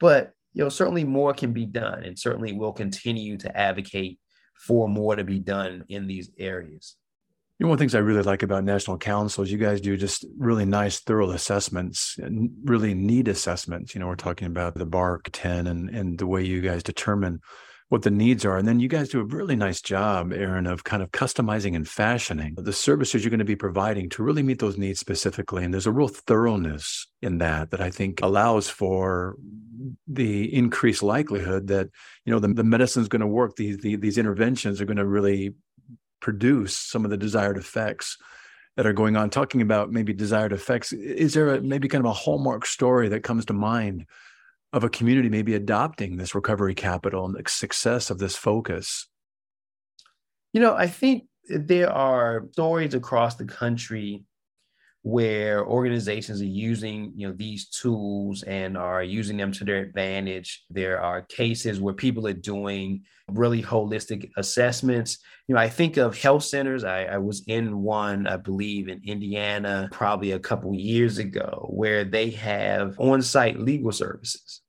But 0.00 0.32
you 0.54 0.64
know, 0.64 0.68
certainly 0.68 1.04
more 1.04 1.34
can 1.34 1.52
be 1.52 1.66
done, 1.66 2.02
and 2.02 2.18
certainly 2.18 2.52
we'll 2.52 2.72
continue 2.72 3.36
to 3.38 3.56
advocate 3.56 4.18
for 4.58 4.88
more 4.88 5.16
to 5.16 5.24
be 5.24 5.38
done 5.38 5.84
in 5.88 6.06
these 6.06 6.30
areas. 6.38 6.96
You 7.58 7.64
know, 7.64 7.70
one 7.70 7.74
of 7.74 7.78
the 7.78 7.82
things 7.82 7.94
I 7.96 8.00
really 8.00 8.22
like 8.22 8.44
about 8.44 8.62
National 8.62 8.98
Council 8.98 9.42
is 9.42 9.50
you 9.50 9.58
guys 9.58 9.80
do 9.80 9.96
just 9.96 10.24
really 10.36 10.64
nice, 10.64 11.00
thorough 11.00 11.30
assessments 11.30 12.16
really 12.64 12.94
neat 12.94 13.26
assessments. 13.26 13.94
You 13.94 14.00
know, 14.00 14.06
we're 14.06 14.14
talking 14.14 14.46
about 14.46 14.74
the 14.74 14.86
BARC 14.86 15.28
10 15.32 15.66
and, 15.66 15.90
and 15.90 16.18
the 16.18 16.26
way 16.26 16.44
you 16.44 16.60
guys 16.60 16.84
determine 16.84 17.40
what 17.88 18.02
the 18.02 18.10
needs 18.10 18.44
are. 18.44 18.58
And 18.58 18.68
then 18.68 18.80
you 18.80 18.88
guys 18.88 19.08
do 19.08 19.20
a 19.20 19.24
really 19.24 19.56
nice 19.56 19.80
job, 19.80 20.32
Aaron, 20.32 20.66
of 20.66 20.84
kind 20.84 21.02
of 21.02 21.10
customizing 21.10 21.74
and 21.74 21.88
fashioning 21.88 22.54
the 22.58 22.72
services 22.72 23.24
you're 23.24 23.30
going 23.30 23.38
to 23.38 23.46
be 23.46 23.56
providing 23.56 24.10
to 24.10 24.22
really 24.22 24.42
meet 24.42 24.58
those 24.58 24.76
needs 24.76 25.00
specifically. 25.00 25.64
And 25.64 25.72
there's 25.72 25.86
a 25.86 25.92
real 25.92 26.08
thoroughness 26.08 27.06
in 27.22 27.38
that 27.38 27.70
that 27.70 27.80
I 27.80 27.90
think 27.90 28.20
allows 28.20 28.68
for 28.68 29.36
the 30.06 30.54
increased 30.54 31.02
likelihood 31.02 31.68
that, 31.68 31.88
you 32.26 32.32
know, 32.32 32.38
the, 32.38 32.48
the 32.48 32.64
medicine 32.64 33.02
is 33.02 33.08
going 33.08 33.20
to 33.20 33.26
work. 33.26 33.56
These, 33.56 33.78
the, 33.78 33.96
these 33.96 34.18
interventions 34.18 34.80
are 34.80 34.86
going 34.86 34.98
to 34.98 35.06
really 35.06 35.54
produce 36.20 36.76
some 36.76 37.04
of 37.04 37.10
the 37.10 37.16
desired 37.16 37.56
effects 37.56 38.18
that 38.76 38.86
are 38.86 38.92
going 38.92 39.16
on. 39.16 39.30
Talking 39.30 39.62
about 39.62 39.90
maybe 39.90 40.12
desired 40.12 40.52
effects, 40.52 40.92
is 40.92 41.32
there 41.32 41.54
a, 41.54 41.60
maybe 41.62 41.88
kind 41.88 42.04
of 42.04 42.10
a 42.10 42.14
hallmark 42.14 42.66
story 42.66 43.08
that 43.08 43.22
comes 43.22 43.46
to 43.46 43.54
mind 43.54 44.04
of 44.72 44.84
a 44.84 44.90
community 44.90 45.28
maybe 45.28 45.54
adopting 45.54 46.16
this 46.16 46.34
recovery 46.34 46.74
capital 46.74 47.24
and 47.24 47.34
the 47.34 47.48
success 47.48 48.10
of 48.10 48.18
this 48.18 48.36
focus? 48.36 49.08
You 50.52 50.60
know, 50.60 50.74
I 50.74 50.86
think 50.86 51.24
there 51.48 51.90
are 51.90 52.46
stories 52.52 52.94
across 52.94 53.36
the 53.36 53.44
country 53.44 54.24
where 55.08 55.66
organizations 55.66 56.42
are 56.42 56.44
using 56.44 57.10
you 57.16 57.26
know 57.26 57.32
these 57.34 57.70
tools 57.70 58.42
and 58.42 58.76
are 58.76 59.02
using 59.02 59.38
them 59.38 59.50
to 59.50 59.64
their 59.64 59.78
advantage. 59.78 60.64
There 60.68 61.00
are 61.00 61.22
cases 61.22 61.80
where 61.80 61.94
people 61.94 62.26
are 62.26 62.34
doing 62.34 63.04
really 63.30 63.62
holistic 63.62 64.30
assessments. 64.36 65.18
You 65.46 65.54
know 65.54 65.62
i 65.62 65.68
think 65.70 65.96
of 65.96 66.20
health 66.20 66.44
centers. 66.44 66.84
I, 66.84 67.04
I 67.04 67.16
was 67.16 67.42
in 67.46 67.82
one 67.82 68.26
i 68.26 68.36
believe 68.36 68.88
in 68.88 69.00
indiana 69.06 69.88
probably 69.90 70.32
a 70.32 70.38
couple 70.38 70.74
years 70.74 71.16
ago 71.16 71.66
where 71.70 72.04
they 72.04 72.28
have 72.30 73.00
on-site 73.00 73.58
legal 73.58 73.92
services. 73.92 74.60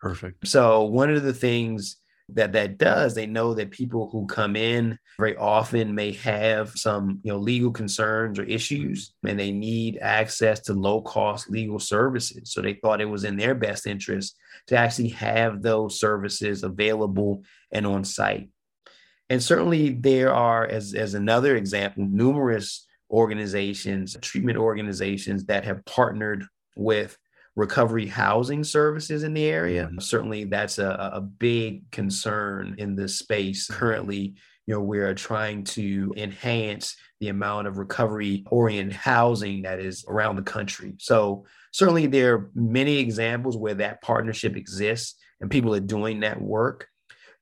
Perfect. 0.00 0.46
So 0.46 0.84
one 0.84 1.10
of 1.10 1.24
the 1.24 1.34
things 1.34 1.96
that 2.30 2.52
that 2.52 2.76
does 2.76 3.14
they 3.14 3.26
know 3.26 3.54
that 3.54 3.70
people 3.70 4.08
who 4.10 4.26
come 4.26 4.54
in 4.54 4.98
very 5.18 5.36
often 5.36 5.94
may 5.94 6.12
have 6.12 6.70
some 6.76 7.20
you 7.22 7.32
know 7.32 7.38
legal 7.38 7.70
concerns 7.70 8.38
or 8.38 8.44
issues 8.44 9.14
and 9.26 9.38
they 9.38 9.50
need 9.50 9.98
access 10.00 10.60
to 10.60 10.74
low 10.74 11.00
cost 11.00 11.50
legal 11.50 11.78
services. 11.78 12.52
So 12.52 12.60
they 12.60 12.74
thought 12.74 13.00
it 13.00 13.06
was 13.06 13.24
in 13.24 13.36
their 13.36 13.54
best 13.54 13.86
interest 13.86 14.36
to 14.66 14.76
actually 14.76 15.08
have 15.10 15.62
those 15.62 15.98
services 15.98 16.62
available 16.62 17.42
and 17.72 17.86
on 17.86 18.04
site. 18.04 18.50
And 19.30 19.42
certainly 19.42 19.90
there 19.90 20.32
are 20.32 20.66
as 20.66 20.94
as 20.94 21.14
another 21.14 21.56
example 21.56 22.06
numerous 22.06 22.86
organizations 23.10 24.16
treatment 24.20 24.58
organizations 24.58 25.46
that 25.46 25.64
have 25.64 25.84
partnered 25.86 26.44
with 26.76 27.16
recovery 27.58 28.06
housing 28.06 28.62
services 28.62 29.24
in 29.24 29.34
the 29.34 29.44
area. 29.44 29.86
Mm-hmm. 29.86 29.98
Certainly, 29.98 30.44
that's 30.44 30.78
a, 30.78 31.10
a 31.12 31.20
big 31.20 31.90
concern 31.90 32.76
in 32.78 32.94
this 32.94 33.18
space 33.18 33.66
currently. 33.66 34.36
You 34.66 34.74
know, 34.74 34.80
we're 34.80 35.14
trying 35.14 35.64
to 35.64 36.14
enhance 36.16 36.96
the 37.20 37.30
amount 37.30 37.66
of 37.66 37.78
recovery 37.78 38.44
oriented 38.48 38.94
housing 38.94 39.62
that 39.62 39.80
is 39.80 40.04
around 40.06 40.36
the 40.36 40.42
country. 40.42 40.94
So, 40.98 41.46
certainly, 41.72 42.06
there 42.06 42.34
are 42.34 42.50
many 42.54 42.98
examples 42.98 43.56
where 43.56 43.74
that 43.74 44.02
partnership 44.02 44.56
exists 44.56 45.16
and 45.40 45.50
people 45.50 45.74
are 45.74 45.80
doing 45.80 46.20
that 46.20 46.40
work. 46.40 46.86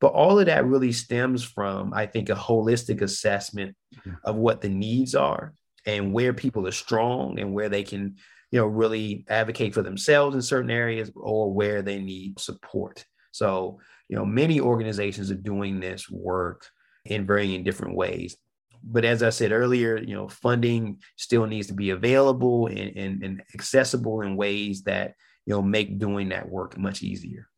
But 0.00 0.09
all 0.09 0.38
of 0.38 0.46
that 0.46 0.66
really 0.66 0.92
stems 0.92 1.44
from, 1.44 1.92
I 1.92 2.07
think, 2.07 2.31
a 2.31 2.35
holistic 2.35 3.02
assessment 3.02 3.76
mm-hmm. 3.94 4.12
of 4.24 4.37
what 4.37 4.62
the 4.62 4.68
needs 4.70 5.14
are 5.14 5.52
and 5.85 6.12
where 6.12 6.33
people 6.33 6.66
are 6.66 6.72
strong 6.72 7.38
and 7.38 7.52
where 7.52 7.68
they 7.68 7.83
can 7.83 8.16
you 8.50 8.61
know, 8.61 8.66
really 8.66 9.24
advocate 9.28 9.74
for 9.74 9.82
themselves 9.82 10.35
in 10.35 10.42
certain 10.42 10.70
areas 10.70 11.11
or 11.14 11.52
where 11.52 11.82
they 11.82 11.98
need 11.98 12.38
support. 12.38 13.04
So, 13.32 13.80
you 14.09 14.16
know, 14.16 14.24
many 14.24 14.61
organizations 14.61 15.30
are 15.30 15.37
doing 15.37 15.80
this 15.80 16.09
work 16.09 16.66
in 17.04 17.26
varying 17.26 17.64
different 17.64 17.96
ways. 17.96 18.37
But 18.82 19.04
as 19.04 19.22
I 19.22 19.30
said 19.30 19.52
earlier, 19.52 19.98
you 19.98 20.14
know, 20.14 20.28
funding 20.28 21.00
still 21.16 21.46
needs 21.46 21.66
to 21.68 21.74
be 21.74 21.90
available 21.90 22.68
and, 22.68 22.96
and, 22.96 23.22
and 23.22 23.42
accessible 23.54 24.20
in 24.20 24.37
ways 24.37 24.82
that, 24.85 25.14
you 25.44 25.54
know, 25.54 25.62
make 25.62 25.98
doing 25.98 26.28
that 26.28 26.48
work 26.48 26.78
much 26.78 27.02
easier. 27.02 27.48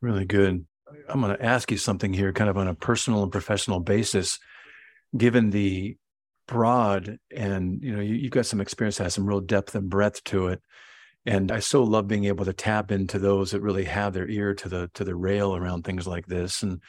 Really 0.00 0.24
good. 0.24 0.66
I'm 1.08 1.20
going 1.20 1.36
to 1.36 1.44
ask 1.44 1.70
you 1.70 1.78
something 1.78 2.12
here, 2.12 2.32
kind 2.32 2.50
of 2.50 2.56
on 2.56 2.68
a 2.68 2.74
personal 2.74 3.22
and 3.22 3.32
professional 3.32 3.80
basis. 3.80 4.38
Given 5.16 5.50
the 5.50 5.96
broad 6.46 7.18
and 7.34 7.82
you 7.82 7.94
know 7.94 8.00
you, 8.00 8.22
have 8.22 8.30
got 8.30 8.46
some 8.46 8.60
experience 8.60 8.98
that 8.98 9.04
has 9.04 9.14
some 9.14 9.26
real 9.26 9.40
depth 9.40 9.74
and 9.74 9.90
breadth 9.90 10.22
to 10.24 10.48
it. 10.48 10.62
And 11.24 11.50
i 11.50 11.58
so 11.58 11.82
love 11.82 12.06
being 12.06 12.24
able 12.24 12.44
to 12.44 12.52
tap 12.52 12.92
into 12.92 13.18
those 13.18 13.50
that 13.50 13.60
really 13.60 13.84
have 13.84 14.12
their 14.12 14.28
ear 14.28 14.54
to 14.54 14.68
the 14.68 14.90
to 14.94 15.04
the 15.04 15.16
rail 15.16 15.56
around 15.56 15.84
things 15.84 16.06
like 16.06 16.26
this. 16.26 16.62
And 16.62 16.80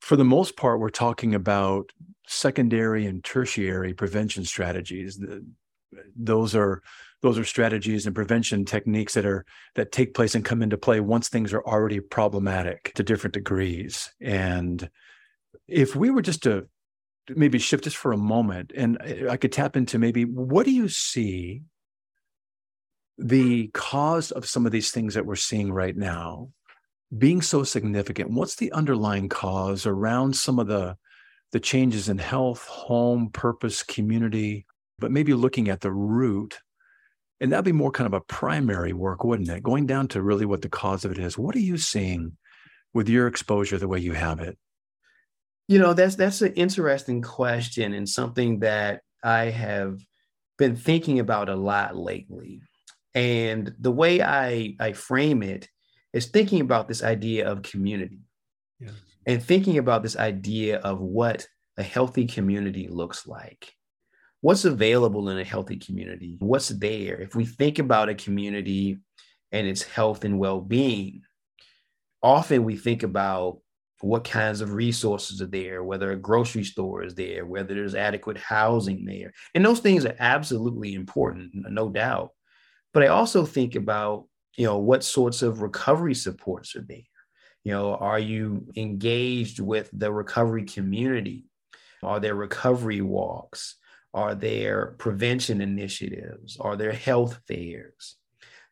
for 0.00 0.16
the 0.16 0.24
most 0.24 0.56
part 0.56 0.80
we're 0.80 0.90
talking 0.90 1.34
about 1.34 1.90
secondary 2.26 3.06
and 3.06 3.22
tertiary 3.22 3.94
prevention 3.94 4.44
strategies. 4.44 5.22
Those 6.16 6.54
are 6.54 6.82
those 7.22 7.38
are 7.38 7.44
strategies 7.44 8.06
and 8.06 8.14
prevention 8.14 8.64
techniques 8.64 9.14
that 9.14 9.24
are 9.24 9.44
that 9.76 9.92
take 9.92 10.14
place 10.14 10.34
and 10.34 10.44
come 10.44 10.62
into 10.62 10.76
play 10.76 11.00
once 11.00 11.28
things 11.28 11.52
are 11.52 11.64
already 11.64 12.00
problematic 12.00 12.92
to 12.94 13.02
different 13.02 13.34
degrees. 13.34 14.12
And 14.20 14.88
if 15.68 15.96
we 15.96 16.10
were 16.10 16.22
just 16.22 16.42
to 16.42 16.68
maybe 17.30 17.58
shift 17.58 17.84
this 17.84 17.94
for 17.94 18.12
a 18.12 18.18
moment 18.18 18.72
and 18.76 18.98
uh, 19.00 19.30
I 19.30 19.36
could 19.36 19.52
tap 19.52 19.76
into 19.76 19.98
maybe 19.98 20.24
what 20.24 20.66
do 20.66 20.72
you 20.72 20.88
see 20.88 21.62
the 23.16 23.68
cause 23.68 24.30
of 24.30 24.46
some 24.46 24.66
of 24.66 24.72
these 24.72 24.90
things 24.90 25.14
that 25.14 25.24
we're 25.24 25.36
seeing 25.36 25.72
right 25.72 25.96
now 25.96 26.50
being 27.16 27.42
so 27.42 27.62
significant? 27.62 28.30
What's 28.30 28.56
the 28.56 28.72
underlying 28.72 29.28
cause 29.28 29.86
around 29.86 30.36
some 30.36 30.58
of 30.58 30.66
the 30.66 30.96
the 31.52 31.60
changes 31.60 32.08
in 32.08 32.18
health 32.18 32.66
home 32.66 33.30
purpose 33.30 33.84
community 33.84 34.66
but 34.98 35.12
maybe 35.12 35.34
looking 35.34 35.68
at 35.68 35.80
the 35.80 35.92
root? 35.92 36.58
And 37.40 37.52
that'd 37.52 37.64
be 37.64 37.72
more 37.72 37.90
kind 37.90 38.06
of 38.06 38.14
a 38.14 38.20
primary 38.20 38.92
work 38.92 39.24
wouldn't 39.24 39.48
it? 39.48 39.62
Going 39.62 39.86
down 39.86 40.08
to 40.08 40.22
really 40.22 40.46
what 40.46 40.62
the 40.62 40.68
cause 40.68 41.04
of 41.04 41.12
it 41.12 41.18
is. 41.18 41.38
What 41.38 41.54
are 41.54 41.60
you 41.60 41.78
seeing 41.78 42.36
with 42.92 43.08
your 43.08 43.26
exposure 43.26 43.78
the 43.78 43.88
way 43.88 43.98
you 43.98 44.12
have 44.12 44.40
it 44.40 44.58
you 45.68 45.78
know, 45.78 45.94
that's 45.94 46.16
that's 46.16 46.42
an 46.42 46.52
interesting 46.54 47.22
question 47.22 47.94
and 47.94 48.08
something 48.08 48.60
that 48.60 49.00
I 49.22 49.46
have 49.46 49.98
been 50.58 50.76
thinking 50.76 51.20
about 51.20 51.48
a 51.48 51.56
lot 51.56 51.96
lately. 51.96 52.60
And 53.14 53.74
the 53.78 53.90
way 53.90 54.22
I 54.22 54.76
I 54.78 54.92
frame 54.92 55.42
it 55.42 55.68
is 56.12 56.26
thinking 56.26 56.60
about 56.60 56.88
this 56.88 57.02
idea 57.02 57.48
of 57.50 57.62
community. 57.62 58.20
Yeah. 58.78 58.90
And 59.26 59.42
thinking 59.42 59.78
about 59.78 60.02
this 60.02 60.16
idea 60.16 60.78
of 60.78 61.00
what 61.00 61.46
a 61.76 61.82
healthy 61.82 62.26
community 62.26 62.88
looks 62.88 63.26
like. 63.26 63.72
What's 64.42 64.66
available 64.66 65.30
in 65.30 65.38
a 65.38 65.44
healthy 65.44 65.78
community? 65.78 66.36
What's 66.38 66.68
there? 66.68 67.20
If 67.20 67.34
we 67.34 67.46
think 67.46 67.78
about 67.78 68.10
a 68.10 68.14
community 68.14 68.98
and 69.50 69.66
its 69.66 69.82
health 69.82 70.24
and 70.24 70.38
well-being, 70.38 71.22
often 72.22 72.64
we 72.64 72.76
think 72.76 73.02
about 73.02 73.60
what 74.04 74.24
kinds 74.24 74.60
of 74.60 74.72
resources 74.72 75.40
are 75.40 75.46
there, 75.46 75.82
whether 75.82 76.12
a 76.12 76.16
grocery 76.16 76.64
store 76.64 77.02
is 77.02 77.14
there, 77.14 77.46
whether 77.46 77.74
there's 77.74 77.94
adequate 77.94 78.36
housing 78.36 79.04
there. 79.04 79.32
And 79.54 79.64
those 79.64 79.80
things 79.80 80.04
are 80.04 80.16
absolutely 80.18 80.94
important, 80.94 81.52
no 81.54 81.88
doubt. 81.88 82.30
But 82.92 83.02
I 83.02 83.08
also 83.08 83.46
think 83.46 83.74
about, 83.74 84.26
you 84.56 84.66
know, 84.66 84.78
what 84.78 85.04
sorts 85.04 85.42
of 85.42 85.62
recovery 85.62 86.14
supports 86.14 86.76
are 86.76 86.84
there? 86.86 86.98
You 87.64 87.72
know, 87.72 87.94
are 87.94 88.18
you 88.18 88.66
engaged 88.76 89.58
with 89.58 89.88
the 89.92 90.12
recovery 90.12 90.64
community? 90.64 91.46
Are 92.02 92.20
there 92.20 92.34
recovery 92.34 93.00
walks? 93.00 93.76
Are 94.12 94.34
there 94.34 94.94
prevention 94.98 95.62
initiatives? 95.62 96.58
Are 96.60 96.76
there 96.76 96.92
health 96.92 97.40
fairs? 97.48 98.16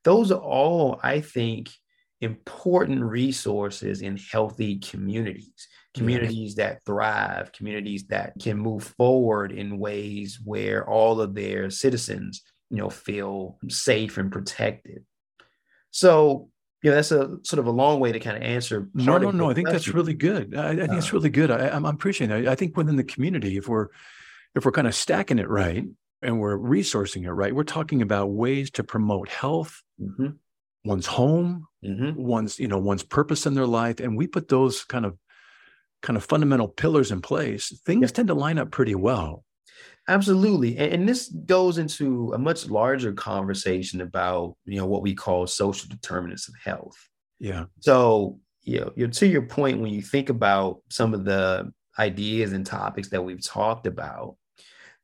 Those 0.05 0.31
are 0.31 0.41
all, 0.41 1.01
I 1.03 1.21
think, 1.21 1.71
important 2.23 3.03
resources 3.03 4.01
in 4.01 4.17
healthy 4.17 4.79
communities 4.79 5.69
communities 5.95 6.55
that 6.55 6.83
thrive 6.87 7.53
communities 7.53 8.07
that 8.07 8.33
can 8.41 8.57
move 8.57 8.83
forward 8.97 9.53
in 9.53 9.79
ways 9.79 10.41
where 10.43 10.89
all 10.89 11.21
of 11.21 11.35
their 11.35 11.69
citizens 11.69 12.43
you 12.71 12.79
know 12.79 12.89
feel 12.89 13.59
safe 13.69 14.17
and 14.17 14.33
protected 14.33 15.05
so 15.91 16.49
you 16.83 16.91
know, 16.91 16.97
that's 16.97 17.13
a 17.13 17.39
sort 17.45 17.61
of 17.61 17.67
a 17.67 17.71
long 17.71 18.01
way 18.01 18.11
to 18.11 18.19
kind 18.19 18.37
of 18.37 18.43
answer. 18.43 18.89
No, 18.93 19.17
no, 19.17 19.31
no. 19.31 19.49
I 19.49 19.55
think 19.55 19.69
that's 19.69 19.89
really 19.89 20.15
good. 20.15 20.57
I, 20.57 20.71
I 20.71 20.77
think 20.77 20.91
uh, 20.91 20.97
it's 20.97 21.13
really 21.13 21.31
good. 21.31 21.51
I, 21.51 21.69
am 21.69 21.85
appreciating 21.85 22.45
that. 22.45 22.51
I 22.51 22.57
think 22.57 22.77
within 22.77 22.97
the 22.97 23.05
community, 23.05 23.57
if 23.57 23.69
we're 23.69 23.89
if 24.57 24.65
we're 24.65 24.73
kind 24.73 24.89
of 24.89 24.95
stacking 24.95 25.39
it 25.39 25.49
right 25.49 25.85
and 26.23 26.41
we're 26.41 26.59
resourcing 26.59 27.23
it 27.23 27.33
right, 27.33 27.55
we're 27.55 27.63
talking 27.63 28.03
about 28.03 28.31
ways 28.31 28.73
to 28.73 28.85
promote 28.85 29.29
health, 29.29 29.81
mm-hmm. 30.01 30.31
One's 30.85 31.07
home, 31.07 31.67
mm-hmm. 31.85 32.21
one's 32.21 32.59
you 32.59 32.69
know 32.69 32.79
one's 32.79 33.03
purpose 33.03 33.47
in 33.47 33.55
their 33.55 33.67
life, 33.67 34.01
and 34.01 34.17
we 34.17 34.27
put 34.27 34.49
those 34.49 34.85
kind 34.85 35.07
of 35.07 35.17
kind 36.03 36.17
of 36.17 36.25
fundamental 36.25 36.69
pillars 36.69 37.11
in 37.11 37.21
place. 37.21 37.73
Things 37.87 38.13
tend 38.13 38.29
to 38.29 38.35
line 38.35 38.59
up 38.59 38.71
pretty 38.71 38.95
well. 38.95 39.45
Absolutely. 40.09 40.77
And, 40.79 40.93
and, 40.93 41.09
this 41.09 41.29
goes 41.29 41.79
into 41.79 42.33
a 42.33 42.39
much 42.39 42.69
larger 42.69 43.13
conversation 43.13 44.01
about, 44.01 44.57
you 44.65 44.79
know, 44.79 44.87
what 44.87 45.03
we 45.03 45.15
call 45.15 45.47
social 45.47 45.89
determinants 45.89 46.49
of 46.49 46.55
health. 46.63 46.97
Yeah. 47.39 47.67
So, 47.81 48.41
you 48.63 48.81
know, 48.81 48.93
you're, 48.97 49.09
to 49.09 49.27
your 49.27 49.43
point, 49.43 49.81
when 49.81 49.93
you 49.93 50.03
think 50.03 50.29
about 50.29 50.81
some 50.91 51.15
of 51.15 51.25
the 51.25 51.73
ideas 51.99 52.53
and 52.53 52.67
topics 52.67 53.11
that 53.11 53.23
we've 53.23 53.45
talked 53.45 53.87
about, 53.87 54.37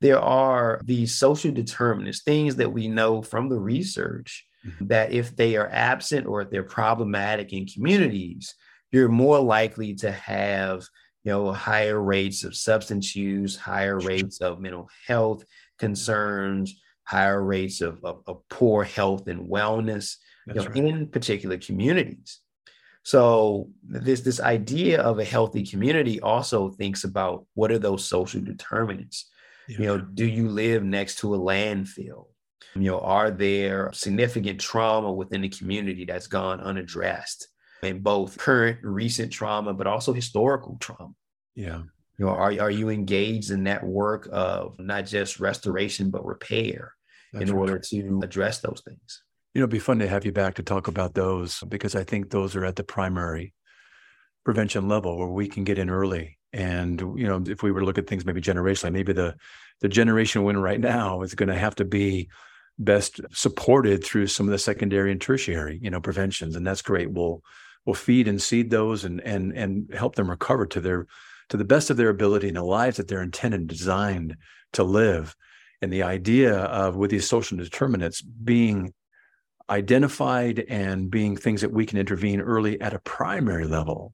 there 0.01 0.19
are 0.19 0.81
these 0.83 1.15
social 1.15 1.51
determinants, 1.51 2.21
things 2.21 2.57
that 2.57 2.71
we 2.71 2.87
know 2.87 3.21
from 3.21 3.49
the 3.49 3.59
research. 3.59 4.45
Mm-hmm. 4.65 4.87
that 4.87 5.13
if 5.13 5.37
they 5.37 5.55
are 5.55 5.69
absent 5.71 6.27
or 6.27 6.41
if 6.41 6.49
they're 6.49 6.63
problematic 6.63 7.53
in 7.53 7.65
communities, 7.65 8.55
you're 8.91 9.07
more 9.07 9.39
likely 9.39 9.93
to 9.95 10.11
have 10.11 10.83
you 11.23 11.31
know, 11.31 11.51
higher 11.53 12.01
rates 12.01 12.43
of 12.43 12.55
substance 12.55 13.15
use, 13.15 13.55
higher 13.55 13.99
rates 13.99 14.41
of 14.41 14.59
mental 14.59 14.89
health 15.07 15.45
concerns, 15.77 16.81
higher 17.03 17.41
rates 17.41 17.81
of, 17.81 18.03
of, 18.03 18.21
of 18.27 18.41
poor 18.49 18.83
health 18.83 19.27
and 19.27 19.49
wellness 19.49 20.17
you 20.47 20.53
know, 20.55 20.65
right. 20.65 20.75
in 20.75 21.07
particular 21.07 21.57
communities. 21.57 22.39
So 23.03 23.69
this 23.81 24.21
this 24.21 24.39
idea 24.39 25.01
of 25.01 25.19
a 25.19 25.23
healthy 25.23 25.65
community 25.65 26.19
also 26.19 26.69
thinks 26.69 27.03
about 27.03 27.45
what 27.53 27.71
are 27.71 27.79
those 27.79 28.05
social 28.05 28.41
determinants. 28.41 29.29
Yeah. 29.67 29.77
You 29.77 29.85
know, 29.85 29.97
do 29.99 30.25
you 30.25 30.49
live 30.49 30.83
next 30.83 31.19
to 31.19 31.33
a 31.33 31.39
landfill? 31.39 32.25
You 32.75 32.91
know, 32.91 32.99
are 32.99 33.31
there 33.31 33.91
significant 33.93 34.59
trauma 34.59 35.11
within 35.11 35.41
the 35.41 35.49
community 35.49 36.05
that's 36.05 36.27
gone 36.27 36.59
unaddressed? 36.59 37.47
in 37.83 37.99
both 37.99 38.37
current 38.37 38.79
recent 38.83 39.31
trauma, 39.31 39.73
but 39.73 39.87
also 39.87 40.13
historical 40.13 40.77
trauma. 40.79 41.13
Yeah. 41.55 41.81
You 42.17 42.25
know, 42.25 42.29
are, 42.29 42.51
are 42.59 42.71
you 42.71 42.89
engaged 42.89 43.51
in 43.51 43.63
that 43.65 43.83
work 43.83 44.27
of 44.31 44.77
not 44.79 45.05
just 45.05 45.39
restoration, 45.39 46.09
but 46.09 46.25
repair 46.25 46.93
That's 47.31 47.49
in 47.49 47.55
order 47.55 47.73
right. 47.73 47.83
to 47.83 48.19
address 48.23 48.59
those 48.59 48.81
things? 48.85 49.23
You 49.53 49.61
know, 49.61 49.63
it'd 49.63 49.71
be 49.71 49.79
fun 49.79 49.99
to 49.99 50.07
have 50.07 50.25
you 50.25 50.31
back 50.31 50.55
to 50.55 50.63
talk 50.63 50.87
about 50.87 51.13
those 51.13 51.63
because 51.67 51.95
I 51.95 52.03
think 52.03 52.29
those 52.29 52.55
are 52.55 52.65
at 52.65 52.75
the 52.75 52.83
primary 52.83 53.53
prevention 54.43 54.87
level 54.87 55.17
where 55.17 55.29
we 55.29 55.47
can 55.47 55.63
get 55.63 55.79
in 55.79 55.89
early. 55.89 56.37
And, 56.51 56.99
you 56.99 57.27
know, 57.27 57.41
if 57.47 57.63
we 57.63 57.71
were 57.71 57.79
to 57.79 57.85
look 57.85 57.97
at 57.97 58.07
things 58.07 58.25
maybe 58.25 58.41
generationally, 58.41 58.91
maybe 58.91 59.13
the 59.13 59.35
the 59.81 59.87
generation 59.87 60.43
win 60.43 60.57
right 60.57 60.79
now 60.79 61.21
is 61.21 61.35
going 61.35 61.47
to 61.47 61.55
have 61.55 61.75
to 61.75 61.85
be 61.85 62.29
best 62.79 63.19
supported 63.31 64.03
through 64.03 64.27
some 64.27 64.47
of 64.47 64.51
the 64.51 64.57
secondary 64.57 65.11
and 65.11 65.21
tertiary, 65.21 65.79
you 65.81 65.89
know, 65.89 66.01
preventions. 66.01 66.55
And 66.55 66.65
that's 66.65 66.81
great. 66.81 67.11
We'll 67.11 67.43
we'll 67.85 67.93
feed 67.93 68.27
and 68.27 68.41
seed 68.41 68.69
those 68.69 69.03
and 69.03 69.21
and 69.21 69.51
and 69.53 69.93
help 69.93 70.15
them 70.15 70.29
recover 70.29 70.65
to 70.67 70.81
their 70.81 71.07
to 71.49 71.57
the 71.57 71.65
best 71.65 71.89
of 71.89 71.97
their 71.97 72.09
ability 72.09 72.47
in 72.47 72.53
the 72.53 72.63
lives 72.63 72.97
that 72.97 73.07
they're 73.07 73.21
intended 73.21 73.59
and 73.61 73.69
designed 73.69 74.37
to 74.73 74.83
live. 74.83 75.35
And 75.81 75.91
the 75.91 76.03
idea 76.03 76.55
of 76.55 76.95
with 76.95 77.11
these 77.11 77.27
social 77.27 77.57
determinants 77.57 78.21
being 78.21 78.93
identified 79.69 80.65
and 80.67 81.09
being 81.09 81.35
things 81.35 81.61
that 81.61 81.71
we 81.71 81.85
can 81.85 81.97
intervene 81.97 82.41
early 82.41 82.79
at 82.81 82.93
a 82.93 82.99
primary 82.99 83.65
level, 83.65 84.13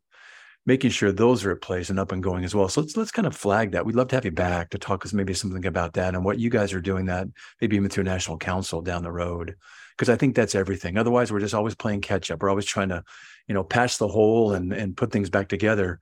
making 0.66 0.90
sure 0.90 1.12
those 1.12 1.46
are 1.46 1.52
at 1.52 1.62
place 1.62 1.90
and 1.90 2.00
up 2.00 2.12
and 2.12 2.24
going 2.24 2.44
as 2.44 2.56
well. 2.56 2.68
So 2.68 2.82
let's 2.82 2.98
let's 2.98 3.12
kind 3.12 3.28
of 3.28 3.36
flag 3.36 3.72
that. 3.72 3.86
We'd 3.86 3.96
love 3.96 4.08
to 4.10 4.16
have 4.16 4.26
you 4.26 4.32
back 4.32 4.72
to 4.72 4.80
talk 4.80 5.06
us 5.06 5.14
maybe 5.14 5.34
something 5.34 5.66
about 5.66 5.94
that 5.94 6.16
and 6.16 6.26
what 6.26 6.40
you 6.40 6.50
guys 6.50 6.74
are 6.74 6.82
doing 6.82 7.06
that 7.06 7.28
maybe 7.62 7.76
even 7.76 7.90
through 7.90 8.06
national 8.06 8.38
council 8.38 8.82
down 8.82 9.04
the 9.04 9.12
road 9.12 9.56
because 9.96 10.10
I 10.10 10.18
think 10.18 10.36
that's 10.36 10.56
everything. 10.56 10.98
Otherwise, 10.98 11.32
we're 11.32 11.40
just 11.40 11.54
always 11.54 11.76
playing 11.76 12.02
catch 12.02 12.32
up. 12.32 12.42
We're 12.42 12.50
always 12.50 12.66
trying 12.66 12.90
to, 12.90 13.04
you 13.48 13.54
know, 13.54 13.64
patch 13.64 13.98
the 13.98 14.08
hole 14.08 14.54
and 14.54 14.74
and 14.74 14.98
put 14.98 15.12
things 15.12 15.30
back 15.30 15.48
together. 15.48 16.00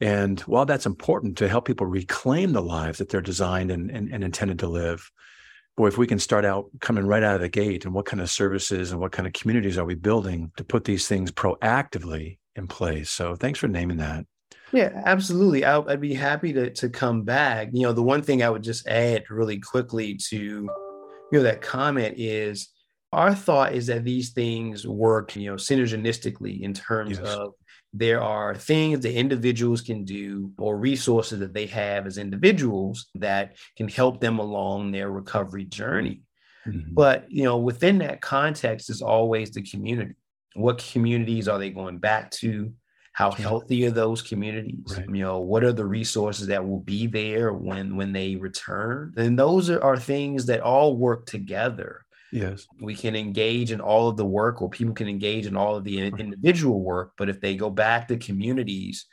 And 0.00 0.38
while 0.40 0.64
that's 0.64 0.86
important 0.86 1.38
to 1.38 1.48
help 1.48 1.66
people 1.66 1.86
reclaim 1.86 2.52
the 2.52 2.62
lives 2.62 2.98
that 2.98 3.08
they're 3.08 3.20
designed 3.20 3.72
and, 3.72 3.90
and, 3.90 4.12
and 4.12 4.22
intended 4.22 4.60
to 4.60 4.68
live, 4.68 5.10
boy, 5.76 5.88
if 5.88 5.98
we 5.98 6.06
can 6.06 6.20
start 6.20 6.44
out 6.44 6.66
coming 6.80 7.04
right 7.04 7.22
out 7.22 7.34
of 7.34 7.40
the 7.40 7.48
gate 7.48 7.84
and 7.84 7.92
what 7.92 8.06
kind 8.06 8.20
of 8.20 8.30
services 8.30 8.92
and 8.92 9.00
what 9.00 9.10
kind 9.10 9.26
of 9.26 9.32
communities 9.32 9.76
are 9.76 9.84
we 9.84 9.96
building 9.96 10.52
to 10.56 10.62
put 10.62 10.84
these 10.84 11.08
things 11.08 11.32
proactively 11.32 12.38
in 12.58 12.66
place. 12.66 13.10
So 13.10 13.34
thanks 13.34 13.58
for 13.58 13.68
naming 13.68 13.98
that. 13.98 14.26
Yeah, 14.72 15.02
absolutely. 15.06 15.64
I, 15.64 15.78
would 15.78 16.00
be 16.00 16.14
happy 16.14 16.52
to 16.52 16.70
to 16.70 16.90
come 16.90 17.22
back. 17.22 17.70
You 17.72 17.84
know, 17.84 17.92
the 17.92 18.02
one 18.02 18.22
thing 18.22 18.42
I 18.42 18.50
would 18.50 18.62
just 18.62 18.86
add 18.86 19.24
really 19.30 19.58
quickly 19.58 20.18
to 20.28 20.36
you 20.36 20.70
know 21.32 21.42
that 21.42 21.62
comment 21.62 22.16
is 22.18 22.68
our 23.12 23.34
thought 23.34 23.72
is 23.72 23.86
that 23.86 24.04
these 24.04 24.30
things 24.30 24.86
work, 24.86 25.34
you 25.34 25.50
know, 25.50 25.56
synergistically 25.56 26.60
in 26.60 26.74
terms 26.74 27.18
yes. 27.18 27.26
of 27.26 27.54
there 27.94 28.20
are 28.20 28.54
things 28.54 29.00
that 29.00 29.14
individuals 29.14 29.80
can 29.80 30.04
do 30.04 30.52
or 30.58 30.76
resources 30.76 31.38
that 31.38 31.54
they 31.54 31.66
have 31.66 32.06
as 32.06 32.18
individuals 32.18 33.06
that 33.14 33.56
can 33.78 33.88
help 33.88 34.20
them 34.20 34.38
along 34.38 34.92
their 34.92 35.10
recovery 35.10 35.64
journey. 35.64 36.20
Mm-hmm. 36.66 36.92
But, 36.92 37.24
you 37.30 37.44
know, 37.44 37.56
within 37.56 37.98
that 37.98 38.20
context 38.20 38.90
is 38.90 39.00
always 39.00 39.52
the 39.52 39.62
community. 39.62 40.16
What 40.58 40.84
communities 40.92 41.48
are 41.48 41.58
they 41.58 41.70
going 41.70 41.98
back 41.98 42.30
to? 42.32 42.72
How 43.12 43.32
healthy 43.32 43.84
are 43.84 43.90
those 43.90 44.22
communities? 44.22 44.94
Right. 44.96 45.06
You 45.06 45.22
know, 45.22 45.40
what 45.40 45.64
are 45.64 45.72
the 45.72 45.84
resources 45.84 46.46
that 46.48 46.66
will 46.66 46.80
be 46.80 47.06
there 47.08 47.52
when 47.52 47.96
when 47.96 48.12
they 48.12 48.36
return? 48.36 49.12
And 49.16 49.38
those 49.38 49.70
are, 49.70 49.82
are 49.82 49.98
things 49.98 50.46
that 50.46 50.60
all 50.60 50.96
work 50.96 51.26
together 51.26 52.04
Yes. 52.30 52.66
We 52.80 52.94
can 52.94 53.16
engage 53.16 53.72
in 53.72 53.80
all 53.80 54.08
of 54.08 54.16
the 54.16 54.24
work, 54.24 54.60
or 54.60 54.68
people 54.68 54.94
can 54.94 55.08
engage 55.08 55.46
in 55.46 55.56
all 55.56 55.76
of 55.76 55.84
the 55.84 55.98
individual 55.98 56.80
work. 56.80 57.12
But 57.16 57.28
if 57.28 57.40
they 57.40 57.56
go 57.56 57.70
back 57.70 58.08
to 58.08 58.16
communities 58.16 59.06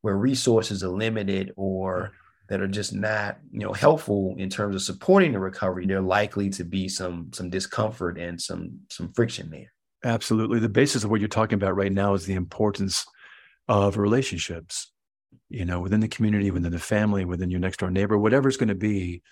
where 0.00 0.16
resources 0.16 0.82
are 0.82 0.88
limited 0.88 1.52
or 1.56 2.12
that 2.48 2.60
are 2.60 2.68
just 2.68 2.92
not, 2.92 3.38
you 3.50 3.60
know, 3.60 3.72
helpful 3.72 4.34
in 4.38 4.48
terms 4.48 4.74
of 4.74 4.82
supporting 4.82 5.32
the 5.32 5.38
recovery, 5.38 5.86
there 5.86 6.00
likely 6.00 6.50
to 6.50 6.64
be 6.64 6.88
some 6.88 7.30
some 7.32 7.50
discomfort 7.50 8.18
and 8.18 8.40
some 8.40 8.80
some 8.90 9.12
friction 9.12 9.50
there. 9.50 9.71
Absolutely. 10.04 10.58
The 10.58 10.68
basis 10.68 11.04
of 11.04 11.10
what 11.10 11.20
you're 11.20 11.28
talking 11.28 11.56
about 11.56 11.76
right 11.76 11.92
now 11.92 12.14
is 12.14 12.26
the 12.26 12.34
importance 12.34 13.06
of 13.68 13.96
relationships, 13.96 14.90
you 15.48 15.64
know, 15.64 15.80
within 15.80 16.00
the 16.00 16.08
community, 16.08 16.50
within 16.50 16.72
the 16.72 16.78
family, 16.78 17.24
within 17.24 17.50
your 17.50 17.60
next 17.60 17.78
door 17.78 17.90
neighbor, 17.90 18.18
whatever 18.18 18.48
it's 18.48 18.56
going 18.56 18.68
to 18.68 18.74
be 18.74 19.22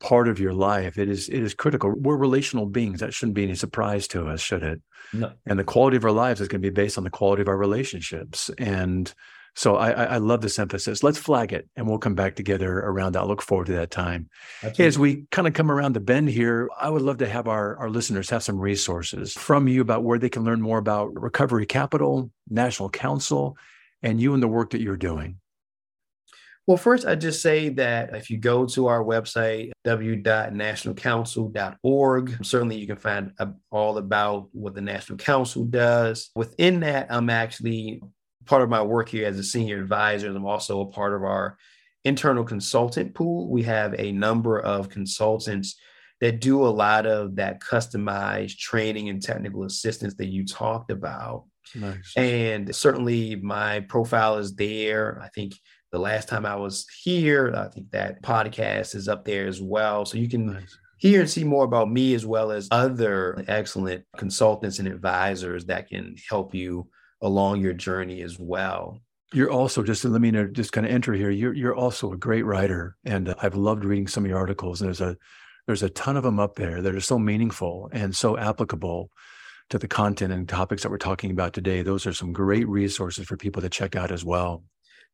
part 0.00 0.28
of 0.28 0.38
your 0.38 0.52
life. 0.52 0.98
It 0.98 1.08
is 1.08 1.28
it 1.28 1.42
is 1.42 1.54
critical. 1.54 1.92
We're 1.96 2.16
relational 2.16 2.66
beings. 2.66 3.00
That 3.00 3.12
shouldn't 3.12 3.34
be 3.34 3.44
any 3.44 3.54
surprise 3.54 4.08
to 4.08 4.28
us, 4.28 4.40
should 4.40 4.62
it? 4.62 4.80
No. 5.12 5.32
And 5.46 5.58
the 5.58 5.64
quality 5.64 5.96
of 5.96 6.04
our 6.04 6.12
lives 6.12 6.40
is 6.40 6.48
going 6.48 6.62
to 6.62 6.70
be 6.70 6.74
based 6.74 6.98
on 6.98 7.04
the 7.04 7.10
quality 7.10 7.42
of 7.42 7.48
our 7.48 7.56
relationships. 7.56 8.50
And 8.58 9.12
so 9.58 9.74
I, 9.74 9.90
I 9.90 10.18
love 10.18 10.40
this 10.40 10.60
emphasis. 10.60 11.02
Let's 11.02 11.18
flag 11.18 11.52
it, 11.52 11.68
and 11.74 11.88
we'll 11.88 11.98
come 11.98 12.14
back 12.14 12.36
together 12.36 12.78
around 12.78 13.16
that. 13.16 13.22
I 13.22 13.24
look 13.24 13.42
forward 13.42 13.66
to 13.66 13.72
that 13.72 13.90
time. 13.90 14.30
Absolutely. 14.62 14.86
As 14.86 14.98
we 15.00 15.24
kind 15.32 15.48
of 15.48 15.54
come 15.54 15.72
around 15.72 15.94
the 15.94 16.00
bend 16.00 16.28
here, 16.28 16.68
I 16.80 16.88
would 16.88 17.02
love 17.02 17.18
to 17.18 17.28
have 17.28 17.48
our, 17.48 17.76
our 17.78 17.90
listeners 17.90 18.30
have 18.30 18.44
some 18.44 18.56
resources 18.56 19.32
from 19.32 19.66
you 19.66 19.80
about 19.80 20.04
where 20.04 20.20
they 20.20 20.28
can 20.28 20.44
learn 20.44 20.60
more 20.60 20.78
about 20.78 21.20
Recovery 21.20 21.66
Capital, 21.66 22.30
National 22.48 22.88
Council, 22.88 23.56
and 24.00 24.20
you 24.20 24.32
and 24.32 24.40
the 24.40 24.46
work 24.46 24.70
that 24.70 24.80
you're 24.80 24.96
doing. 24.96 25.40
Well, 26.68 26.76
first, 26.76 27.04
I 27.04 27.16
just 27.16 27.42
say 27.42 27.70
that 27.70 28.14
if 28.14 28.30
you 28.30 28.38
go 28.38 28.64
to 28.66 28.86
our 28.86 29.02
website, 29.02 29.72
w.nationalcouncil.org, 29.84 32.44
certainly 32.44 32.76
you 32.76 32.86
can 32.86 32.96
find 32.96 33.32
uh, 33.40 33.46
all 33.72 33.98
about 33.98 34.50
what 34.52 34.76
the 34.76 34.82
National 34.82 35.18
Council 35.18 35.64
does. 35.64 36.30
Within 36.36 36.78
that, 36.80 37.08
I'm 37.10 37.28
actually 37.28 38.00
part 38.48 38.62
of 38.62 38.70
my 38.70 38.82
work 38.82 39.10
here 39.10 39.26
as 39.26 39.38
a 39.38 39.44
senior 39.44 39.80
advisor. 39.80 40.28
I'm 40.28 40.46
also 40.46 40.80
a 40.80 40.86
part 40.86 41.14
of 41.14 41.22
our 41.22 41.58
internal 42.04 42.44
consultant 42.44 43.14
pool. 43.14 43.50
We 43.50 43.62
have 43.64 43.94
a 43.98 44.10
number 44.10 44.58
of 44.58 44.88
consultants 44.88 45.76
that 46.20 46.40
do 46.40 46.64
a 46.64 46.68
lot 46.68 47.06
of 47.06 47.36
that 47.36 47.60
customized 47.60 48.56
training 48.56 49.10
and 49.10 49.22
technical 49.22 49.64
assistance 49.64 50.14
that 50.14 50.28
you 50.28 50.46
talked 50.46 50.90
about. 50.90 51.44
Nice. 51.74 52.14
And 52.16 52.74
certainly 52.74 53.36
my 53.36 53.80
profile 53.80 54.38
is 54.38 54.56
there. 54.56 55.20
I 55.22 55.28
think 55.28 55.54
the 55.92 55.98
last 55.98 56.28
time 56.28 56.46
I 56.46 56.56
was 56.56 56.86
here. 57.02 57.54
I 57.54 57.68
think 57.68 57.90
that 57.90 58.22
podcast 58.22 58.94
is 58.94 59.08
up 59.08 59.24
there 59.24 59.46
as 59.46 59.60
well. 59.60 60.06
So 60.06 60.16
you 60.16 60.28
can 60.28 60.46
nice. 60.54 60.78
hear 60.96 61.20
and 61.20 61.30
see 61.30 61.44
more 61.44 61.64
about 61.64 61.90
me 61.90 62.14
as 62.14 62.24
well 62.24 62.50
as 62.50 62.68
other 62.70 63.44
excellent 63.46 64.04
consultants 64.16 64.78
and 64.78 64.88
advisors 64.88 65.66
that 65.66 65.88
can 65.88 66.16
help 66.28 66.54
you 66.54 66.88
along 67.20 67.60
your 67.60 67.72
journey 67.72 68.22
as 68.22 68.38
well. 68.38 69.00
You're 69.32 69.50
also 69.50 69.82
just 69.82 70.04
let 70.04 70.20
me 70.20 70.30
know, 70.30 70.46
just 70.46 70.72
kind 70.72 70.86
of 70.86 70.92
enter 70.92 71.12
here. 71.12 71.30
You're 71.30 71.52
you're 71.52 71.74
also 71.74 72.12
a 72.12 72.16
great 72.16 72.46
writer, 72.46 72.96
and 73.04 73.34
I've 73.42 73.56
loved 73.56 73.84
reading 73.84 74.08
some 74.08 74.24
of 74.24 74.30
your 74.30 74.38
articles. 74.38 74.80
And 74.80 74.88
there's 74.88 75.02
a 75.02 75.16
there's 75.66 75.82
a 75.82 75.90
ton 75.90 76.16
of 76.16 76.22
them 76.22 76.40
up 76.40 76.56
there 76.56 76.80
that 76.80 76.94
are 76.94 77.00
so 77.00 77.18
meaningful 77.18 77.90
and 77.92 78.16
so 78.16 78.38
applicable 78.38 79.10
to 79.70 79.78
the 79.78 79.88
content 79.88 80.32
and 80.32 80.48
topics 80.48 80.82
that 80.82 80.90
we're 80.90 80.98
talking 80.98 81.30
about 81.30 81.52
today, 81.52 81.82
those 81.82 82.06
are 82.06 82.12
some 82.12 82.32
great 82.32 82.66
resources 82.68 83.26
for 83.26 83.36
people 83.36 83.62
to 83.62 83.68
check 83.68 83.96
out 83.96 84.10
as 84.10 84.24
well. 84.24 84.62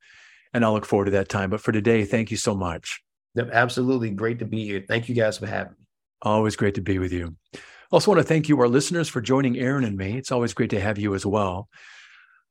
And 0.53 0.64
I'll 0.64 0.73
look 0.73 0.87
forward 0.87 1.07
to 1.07 1.11
that 1.12 1.29
time. 1.29 1.51
But 1.51 1.61
for 1.61 1.73
today, 1.73 2.05
thank 2.05 2.31
you 2.31 2.37
so 2.37 2.55
much. 2.55 3.01
Yep, 3.37 3.51
absolutely. 3.53 4.11
Great 4.11 4.38
to 4.40 4.45
be 4.45 4.64
here. 4.64 4.85
Thank 4.87 5.09
you 5.09 5.14
guys 5.14 5.38
for 5.38 5.47
having 5.47 5.73
me. 5.73 5.87
Always 6.23 6.57
great 6.57 6.75
to 6.77 6.81
be 6.81 6.99
with 6.99 7.12
you. 7.12 7.37
I 7.55 7.59
also 7.93 8.11
want 8.11 8.21
to 8.21 8.27
thank 8.27 8.49
you, 8.49 8.59
our 8.61 8.69
listeners, 8.69 9.09
for 9.09 9.21
joining 9.21 9.59
Aaron 9.59 9.85
and 9.85 9.97
me. 9.97 10.17
It's 10.17 10.33
always 10.33 10.55
great 10.55 10.71
to 10.71 10.81
have 10.81 10.99
you 10.99 11.14
as 11.14 11.25
well. 11.27 11.69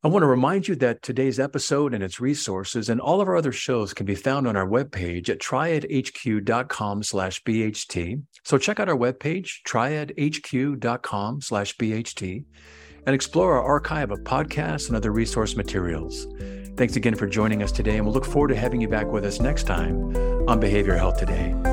I 0.06 0.10
want 0.10 0.24
to 0.24 0.28
remind 0.28 0.68
you 0.68 0.76
that 0.76 1.02
today's 1.02 1.40
episode 1.40 1.94
and 1.94 2.04
its 2.04 2.20
resources 2.20 2.90
and 2.90 3.00
all 3.00 3.22
of 3.22 3.30
our 3.30 3.38
other 3.38 3.54
shows 3.54 3.94
can 3.94 4.06
be 4.06 4.16
found 4.16 4.50
on 4.50 4.58
our 4.58 4.68
webpage 4.68 5.30
at 5.30 5.40
triadhq.com 5.40 7.04
slash 7.04 7.42
BHT. 7.44 8.22
So 8.44 8.58
check 8.58 8.82
out 8.82 8.90
our 8.90 8.98
webpage, 8.98 9.62
triadhq.com 9.66 11.40
slash 11.40 11.78
BHT, 11.78 12.44
and 13.06 13.16
explore 13.16 13.58
our 13.58 13.64
archive 13.64 14.12
of 14.12 14.20
podcasts 14.20 14.88
and 14.88 14.98
other 14.98 15.14
resource 15.14 15.56
materials. 15.56 16.28
Thanks 16.76 16.98
again 16.98 17.16
for 17.16 17.26
joining 17.26 17.64
us 17.64 17.72
today, 17.72 17.96
and 17.96 18.06
we'll 18.06 18.14
look 18.14 18.26
forward 18.26 18.50
to 18.50 18.58
having 18.58 18.82
you 18.82 18.90
back 18.90 19.08
with 19.08 19.24
us 19.24 19.40
next 19.40 19.64
time 19.64 19.96
on 20.50 20.60
Behavioral 20.60 20.98
Health 20.98 21.18
Today. 21.18 21.73